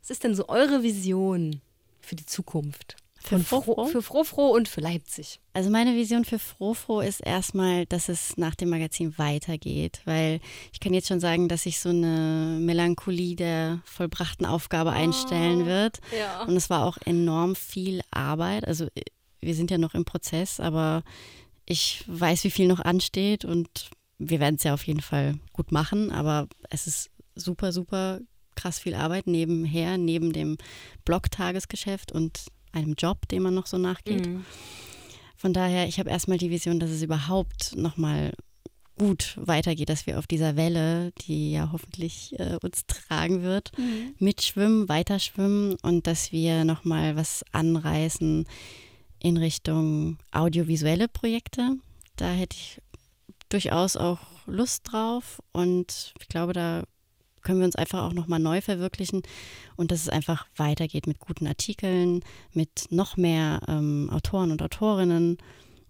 Was 0.00 0.10
ist 0.10 0.24
denn 0.24 0.34
so 0.34 0.48
eure 0.48 0.82
Vision? 0.82 1.60
Für 2.00 2.16
die 2.16 2.26
Zukunft? 2.26 2.96
Für 3.22 3.38
Frofro? 3.38 3.84
Für 3.84 4.02
Frofro 4.02 4.48
und 4.48 4.66
für 4.66 4.80
Leipzig. 4.80 5.40
Also 5.52 5.68
meine 5.68 5.94
Vision 5.94 6.24
für 6.24 6.38
Frofro 6.38 7.00
ist 7.00 7.20
erstmal, 7.20 7.84
dass 7.86 8.08
es 8.08 8.36
nach 8.38 8.54
dem 8.54 8.70
Magazin 8.70 9.16
weitergeht, 9.18 10.00
weil 10.06 10.40
ich 10.72 10.80
kann 10.80 10.94
jetzt 10.94 11.08
schon 11.08 11.20
sagen, 11.20 11.48
dass 11.48 11.64
sich 11.64 11.80
so 11.80 11.90
eine 11.90 12.58
Melancholie 12.60 13.36
der 13.36 13.82
vollbrachten 13.84 14.46
Aufgabe 14.46 14.92
einstellen 14.92 15.62
oh, 15.62 15.66
wird. 15.66 16.00
Ja. 16.18 16.44
Und 16.44 16.56
es 16.56 16.70
war 16.70 16.86
auch 16.86 16.96
enorm 17.04 17.56
viel 17.56 18.00
Arbeit. 18.10 18.66
Also 18.66 18.88
wir 19.40 19.54
sind 19.54 19.70
ja 19.70 19.78
noch 19.78 19.94
im 19.94 20.06
Prozess, 20.06 20.58
aber 20.58 21.02
ich 21.66 22.04
weiß, 22.06 22.44
wie 22.44 22.50
viel 22.50 22.68
noch 22.68 22.80
ansteht 22.80 23.44
und 23.44 23.90
wir 24.18 24.40
werden 24.40 24.56
es 24.56 24.64
ja 24.64 24.74
auf 24.74 24.86
jeden 24.86 25.02
Fall 25.02 25.38
gut 25.52 25.72
machen, 25.72 26.10
aber 26.10 26.48
es 26.70 26.86
ist 26.86 27.10
super, 27.34 27.72
super 27.72 28.20
krass 28.60 28.78
viel 28.78 28.94
Arbeit 28.94 29.26
nebenher, 29.26 29.98
neben 29.98 30.32
dem 30.32 30.58
Blog-Tagesgeschäft 31.04 32.12
und 32.12 32.46
einem 32.72 32.94
Job, 32.94 33.26
dem 33.28 33.42
man 33.42 33.54
noch 33.54 33.66
so 33.66 33.78
nachgeht. 33.78 34.26
Mhm. 34.26 34.44
Von 35.36 35.52
daher, 35.52 35.88
ich 35.88 35.98
habe 35.98 36.10
erstmal 36.10 36.38
die 36.38 36.50
Vision, 36.50 36.78
dass 36.78 36.90
es 36.90 37.02
überhaupt 37.02 37.74
nochmal 37.74 38.32
gut 38.98 39.38
weitergeht, 39.40 39.88
dass 39.88 40.06
wir 40.06 40.18
auf 40.18 40.26
dieser 40.26 40.56
Welle, 40.56 41.12
die 41.22 41.52
ja 41.52 41.70
hoffentlich 41.72 42.38
äh, 42.38 42.58
uns 42.62 42.84
tragen 42.86 43.42
wird, 43.42 43.72
mhm. 43.78 44.14
mitschwimmen, 44.18 44.90
weiterschwimmen 44.90 45.76
und 45.82 46.06
dass 46.06 46.32
wir 46.32 46.64
nochmal 46.64 47.16
was 47.16 47.42
anreißen 47.52 48.46
in 49.18 49.36
Richtung 49.38 50.18
audiovisuelle 50.32 51.08
Projekte. 51.08 51.76
Da 52.16 52.30
hätte 52.30 52.56
ich 52.58 52.82
durchaus 53.48 53.96
auch 53.96 54.18
Lust 54.46 54.92
drauf 54.92 55.40
und 55.52 56.12
ich 56.20 56.28
glaube, 56.28 56.52
da 56.52 56.84
können 57.42 57.60
wir 57.60 57.66
uns 57.66 57.76
einfach 57.76 58.02
auch 58.02 58.12
nochmal 58.12 58.40
neu 58.40 58.60
verwirklichen 58.60 59.22
und 59.76 59.90
dass 59.90 60.02
es 60.02 60.08
einfach 60.08 60.46
weitergeht 60.56 61.06
mit 61.06 61.18
guten 61.18 61.46
Artikeln, 61.46 62.22
mit 62.52 62.86
noch 62.90 63.16
mehr 63.16 63.60
ähm, 63.68 64.10
Autoren 64.12 64.50
und 64.50 64.62
Autorinnen, 64.62 65.38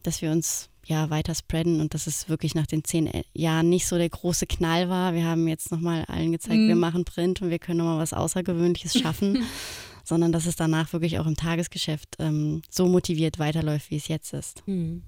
dass 0.02 0.22
wir 0.22 0.30
uns 0.30 0.70
ja 0.84 1.10
weiter 1.10 1.34
spreaden 1.34 1.80
und 1.80 1.94
dass 1.94 2.06
es 2.06 2.28
wirklich 2.28 2.54
nach 2.54 2.66
den 2.66 2.84
zehn 2.84 3.10
Jahren 3.34 3.68
nicht 3.68 3.86
so 3.86 3.96
der 3.96 4.08
große 4.08 4.46
Knall 4.46 4.88
war. 4.88 5.14
Wir 5.14 5.24
haben 5.24 5.46
jetzt 5.46 5.70
nochmal 5.70 6.04
allen 6.06 6.32
gezeigt, 6.32 6.60
mhm. 6.60 6.68
wir 6.68 6.76
machen 6.76 7.04
Print 7.04 7.42
und 7.42 7.50
wir 7.50 7.58
können 7.58 7.78
nochmal 7.78 7.98
was 7.98 8.12
Außergewöhnliches 8.12 8.98
schaffen, 8.98 9.44
sondern 10.04 10.32
dass 10.32 10.46
es 10.46 10.56
danach 10.56 10.92
wirklich 10.92 11.18
auch 11.18 11.26
im 11.26 11.36
Tagesgeschäft 11.36 12.16
ähm, 12.18 12.62
so 12.70 12.86
motiviert 12.86 13.38
weiterläuft, 13.38 13.90
wie 13.90 13.96
es 13.96 14.08
jetzt 14.08 14.32
ist. 14.32 14.66
Mhm. 14.66 15.02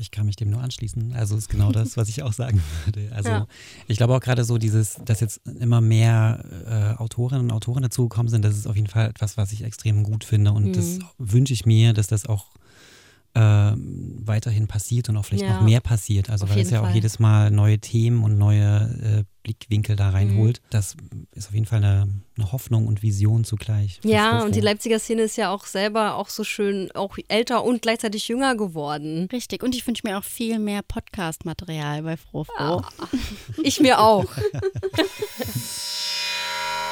Ich 0.00 0.10
kann 0.10 0.26
mich 0.26 0.36
dem 0.36 0.50
nur 0.50 0.62
anschließen. 0.62 1.12
Also 1.12 1.36
ist 1.36 1.48
genau 1.48 1.72
das, 1.72 1.96
was 1.96 2.08
ich 2.08 2.22
auch 2.22 2.32
sagen 2.32 2.62
würde. 2.84 3.12
Also 3.14 3.28
ja. 3.28 3.46
ich 3.86 3.96
glaube 3.96 4.14
auch 4.14 4.20
gerade 4.20 4.44
so 4.44 4.58
dieses, 4.58 4.98
dass 5.04 5.20
jetzt 5.20 5.40
immer 5.46 5.80
mehr 5.80 6.44
äh, 6.66 7.00
Autorinnen 7.00 7.44
und 7.44 7.52
Autoren 7.52 7.82
dazugekommen 7.82 8.28
sind, 8.28 8.44
das 8.44 8.56
ist 8.56 8.66
auf 8.66 8.76
jeden 8.76 8.88
Fall 8.88 9.08
etwas, 9.08 9.36
was 9.36 9.52
ich 9.52 9.62
extrem 9.62 10.02
gut 10.02 10.24
finde 10.24 10.52
und 10.52 10.68
mhm. 10.68 10.72
das 10.72 10.98
wünsche 11.18 11.52
ich 11.52 11.66
mir, 11.66 11.92
dass 11.92 12.06
das 12.06 12.26
auch 12.26 12.46
äh, 13.34 13.40
weiterhin 13.40 14.66
passiert 14.66 15.08
und 15.08 15.16
auch 15.16 15.24
vielleicht 15.24 15.44
ja. 15.44 15.54
noch 15.54 15.62
mehr 15.62 15.80
passiert. 15.80 16.30
Also 16.30 16.44
auf 16.44 16.50
weil 16.50 16.60
es 16.60 16.70
ja 16.70 16.80
Fall. 16.80 16.90
auch 16.90 16.94
jedes 16.94 17.18
Mal 17.18 17.50
neue 17.50 17.78
Themen 17.78 18.24
und 18.24 18.38
neue 18.38 18.64
äh, 19.20 19.24
Blickwinkel 19.42 19.96
da 19.96 20.10
reinholt. 20.10 20.60
Mhm. 20.60 20.66
Das 20.70 20.96
ist 21.32 21.48
auf 21.48 21.54
jeden 21.54 21.66
Fall 21.66 21.78
eine, 21.78 22.08
eine 22.36 22.52
Hoffnung 22.52 22.86
und 22.86 23.02
Vision 23.02 23.44
zugleich. 23.44 24.00
Ja, 24.02 24.42
und 24.42 24.54
die 24.56 24.60
Leipziger 24.60 24.98
Szene 24.98 25.22
ist 25.22 25.36
ja 25.36 25.50
auch 25.50 25.64
selber 25.66 26.16
auch 26.16 26.28
so 26.28 26.44
schön, 26.44 26.90
auch 26.92 27.16
älter 27.28 27.64
und 27.64 27.82
gleichzeitig 27.82 28.26
jünger 28.28 28.56
geworden. 28.56 29.28
Richtig, 29.32 29.62
und 29.62 29.74
ich 29.74 29.86
wünsche 29.86 30.02
mir 30.04 30.18
auch 30.18 30.24
viel 30.24 30.58
mehr 30.58 30.82
Podcast-Material 30.82 32.02
bei 32.02 32.16
Frofo. 32.16 32.52
Ja, 32.58 32.82
ich 33.62 33.80
mir 33.80 34.00
auch. 34.00 34.26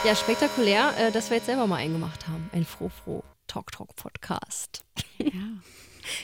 ja, 0.04 0.14
spektakulär, 0.14 0.92
äh, 0.99 1.12
dass 1.12 1.30
wir 1.30 1.38
jetzt 1.38 1.47
selber 1.47 1.66
mal 1.66 1.76
eingemacht 1.76 2.28
haben. 2.28 2.49
Ein 2.52 2.64
Frofro 2.64 3.25
Talk 3.49 3.73
Talk 3.73 3.97
Podcast. 3.97 4.85
Ja. 5.18 5.30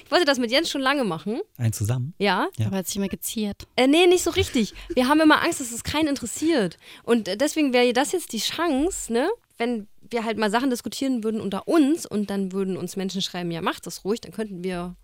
Ich 0.05 0.11
wollte 0.11 0.25
das 0.25 0.39
mit 0.39 0.51
Jens 0.51 0.71
schon 0.71 0.81
lange 0.81 1.05
machen. 1.05 1.41
Ein 1.57 1.73
zusammen? 1.73 2.15
Ja. 2.19 2.49
ja. 2.57 2.67
Aber 2.67 2.79
hat 2.79 2.87
sich 2.87 2.97
immer 2.97 3.09
geziert. 3.09 3.67
Äh, 3.77 3.87
nee, 3.87 4.07
nicht 4.07 4.25
so 4.25 4.31
richtig. 4.31 4.75
Wir 4.95 5.09
haben 5.09 5.21
immer 5.21 5.43
Angst, 5.43 5.61
dass 5.61 5.73
es 5.73 5.85
keinen 5.85 6.09
interessiert. 6.09 6.79
Und 7.03 7.29
äh, 7.29 7.37
deswegen 7.37 7.73
wäre 7.73 7.93
das 7.93 8.13
jetzt 8.13 8.33
die 8.33 8.39
Chance, 8.39 9.13
ne? 9.13 9.29
Wenn 9.57 9.87
wir 10.11 10.25
halt 10.25 10.39
mal 10.39 10.51
Sachen 10.51 10.71
diskutieren 10.71 11.25
würden 11.25 11.41
unter 11.41 11.69
uns 11.69 12.07
und 12.07 12.29
dann 12.31 12.53
würden 12.53 12.77
uns 12.77 12.97
Menschen 12.97 13.23
schreiben, 13.23 13.51
ja, 13.51 13.63
macht 13.63 13.87
das 13.87 14.05
ruhig, 14.05 14.21
dann 14.21 14.33
könnten 14.33 14.65
wir 14.65 14.97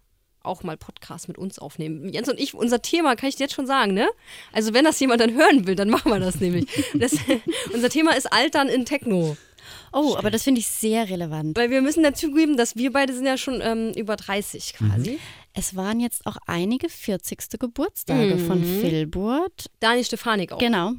auch 0.43 0.63
mal 0.63 0.77
Podcasts 0.77 1.29
mit 1.29 1.39
uns 1.39 1.59
aufnehmen. 1.59 2.09
Jens 2.09 2.29
und 2.29 2.41
ich, 2.41 2.55
unser 2.55 2.81
Thema 2.81 3.15
kann 3.17 3.29
ich 3.29 3.37
dir 3.37 3.45
jetzt 3.45 3.55
schon 3.55 3.67
sagen, 3.67 3.93
ne? 3.93 4.09
Also 4.53 4.73
wenn 4.73 4.85
das 4.85 4.99
jemand 5.01 5.21
dann 5.21 5.35
hören 5.35 5.67
will, 5.67 5.75
dann 5.75 5.91
machen 5.91 6.11
wir 6.11 6.19
das 6.19 6.41
nämlich. 6.41 6.67
Das, 6.95 7.15
unser 7.75 7.91
Thema 7.91 8.17
ist 8.17 8.33
Altern 8.33 8.69
in 8.69 8.85
Techno. 8.85 9.37
Oh, 9.93 10.17
aber 10.17 10.31
das 10.31 10.43
finde 10.43 10.61
ich 10.61 10.69
sehr 10.69 11.09
relevant. 11.09 11.57
Weil 11.57 11.71
wir 11.71 11.83
müssen 11.83 12.03
dazu 12.03 12.33
geben, 12.33 12.57
dass 12.57 12.77
wir 12.77 12.93
beide 12.93 13.12
sind 13.12 13.27
ja 13.27 13.37
schon 13.37 13.61
ähm, 13.62 13.93
über 13.97 14.17
30 14.17 14.75
quasi. 14.75 15.12
Mhm. 15.12 15.19
Es 15.53 15.75
waren 15.75 15.99
jetzt 16.00 16.27
auch 16.27 16.37
einige 16.47 16.89
40. 16.89 17.59
Geburtstage 17.59 18.37
mhm. 18.37 18.47
von 18.47 18.65
Philburt. 18.65 19.67
Dani 19.81 20.05
Stefanik 20.05 20.53
auch. 20.53 20.59
Genau. 20.59 20.93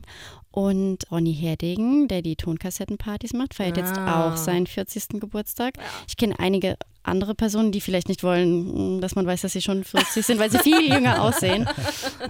Und 0.51 1.09
Ronny 1.09 1.33
Herdegen, 1.33 2.09
der 2.09 2.21
die 2.21 2.35
Tonkassettenpartys 2.35 3.33
macht, 3.33 3.53
feiert 3.53 3.77
ah. 3.77 3.81
jetzt 3.81 3.97
auch 3.97 4.35
seinen 4.35 4.67
40. 4.67 5.21
Geburtstag. 5.21 5.77
Ja. 5.77 5.83
Ich 6.07 6.17
kenne 6.17 6.37
einige 6.39 6.75
andere 7.03 7.33
Personen, 7.33 7.71
die 7.71 7.81
vielleicht 7.81 8.09
nicht 8.09 8.23
wollen, 8.23 9.01
dass 9.01 9.15
man 9.15 9.25
weiß, 9.25 9.41
dass 9.41 9.53
sie 9.53 9.61
schon 9.61 9.83
40 9.83 10.25
sind, 10.25 10.39
weil 10.39 10.51
sie 10.51 10.59
viel 10.59 10.93
jünger 10.93 11.21
aussehen. 11.23 11.67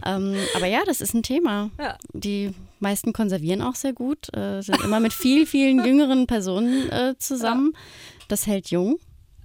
Ähm, 0.06 0.36
aber 0.56 0.68
ja, 0.68 0.82
das 0.86 1.02
ist 1.02 1.14
ein 1.14 1.24
Thema. 1.24 1.72
Ja. 1.80 1.98
Die 2.14 2.52
meisten 2.82 3.14
konservieren 3.14 3.62
auch 3.62 3.76
sehr 3.76 3.94
gut, 3.94 4.36
äh, 4.36 4.62
sind 4.62 4.84
immer 4.84 5.00
mit 5.00 5.14
viel, 5.14 5.46
vielen 5.46 5.86
jüngeren 5.86 6.28
Personen 6.28 6.90
äh, 6.90 7.16
zusammen. 7.18 7.72
Ja. 7.74 7.80
Das 8.28 8.48
hält 8.48 8.72
jung. 8.72 8.98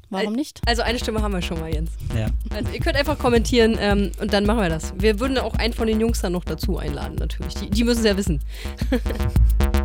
Warum 0.09 0.35
nicht? 0.35 0.61
Also 0.67 0.83
eine 0.83 0.99
Stimme 0.99 1.21
haben 1.21 1.35
wir 1.35 1.43
schon 1.43 1.59
mal, 1.59 1.73
Jens. 1.73 1.91
Ja. 2.17 2.29
Also 2.55 2.71
ihr 2.73 2.79
könnt 2.79 2.97
einfach 2.97 3.19
kommentieren 3.19 3.77
ähm, 3.81 4.13
und 4.21 4.33
dann 4.33 4.47
machen 4.47 4.61
wir 4.61 4.69
das. 4.69 4.95
Wir 4.97 5.19
würden 5.19 5.37
auch 5.39 5.55
einen 5.55 5.75
von 5.75 5.89
den 5.89 6.01
Jungs 6.01 6.21
dann 6.21 6.33
noch 6.33 6.45
dazu 6.45 6.79
einladen, 6.79 7.17
natürlich. 7.17 7.55
Die, 7.55 7.71
die 7.71 7.85
müssen 7.85 8.01
es 8.01 8.07
ja 8.07 8.17
wissen. 8.17 8.41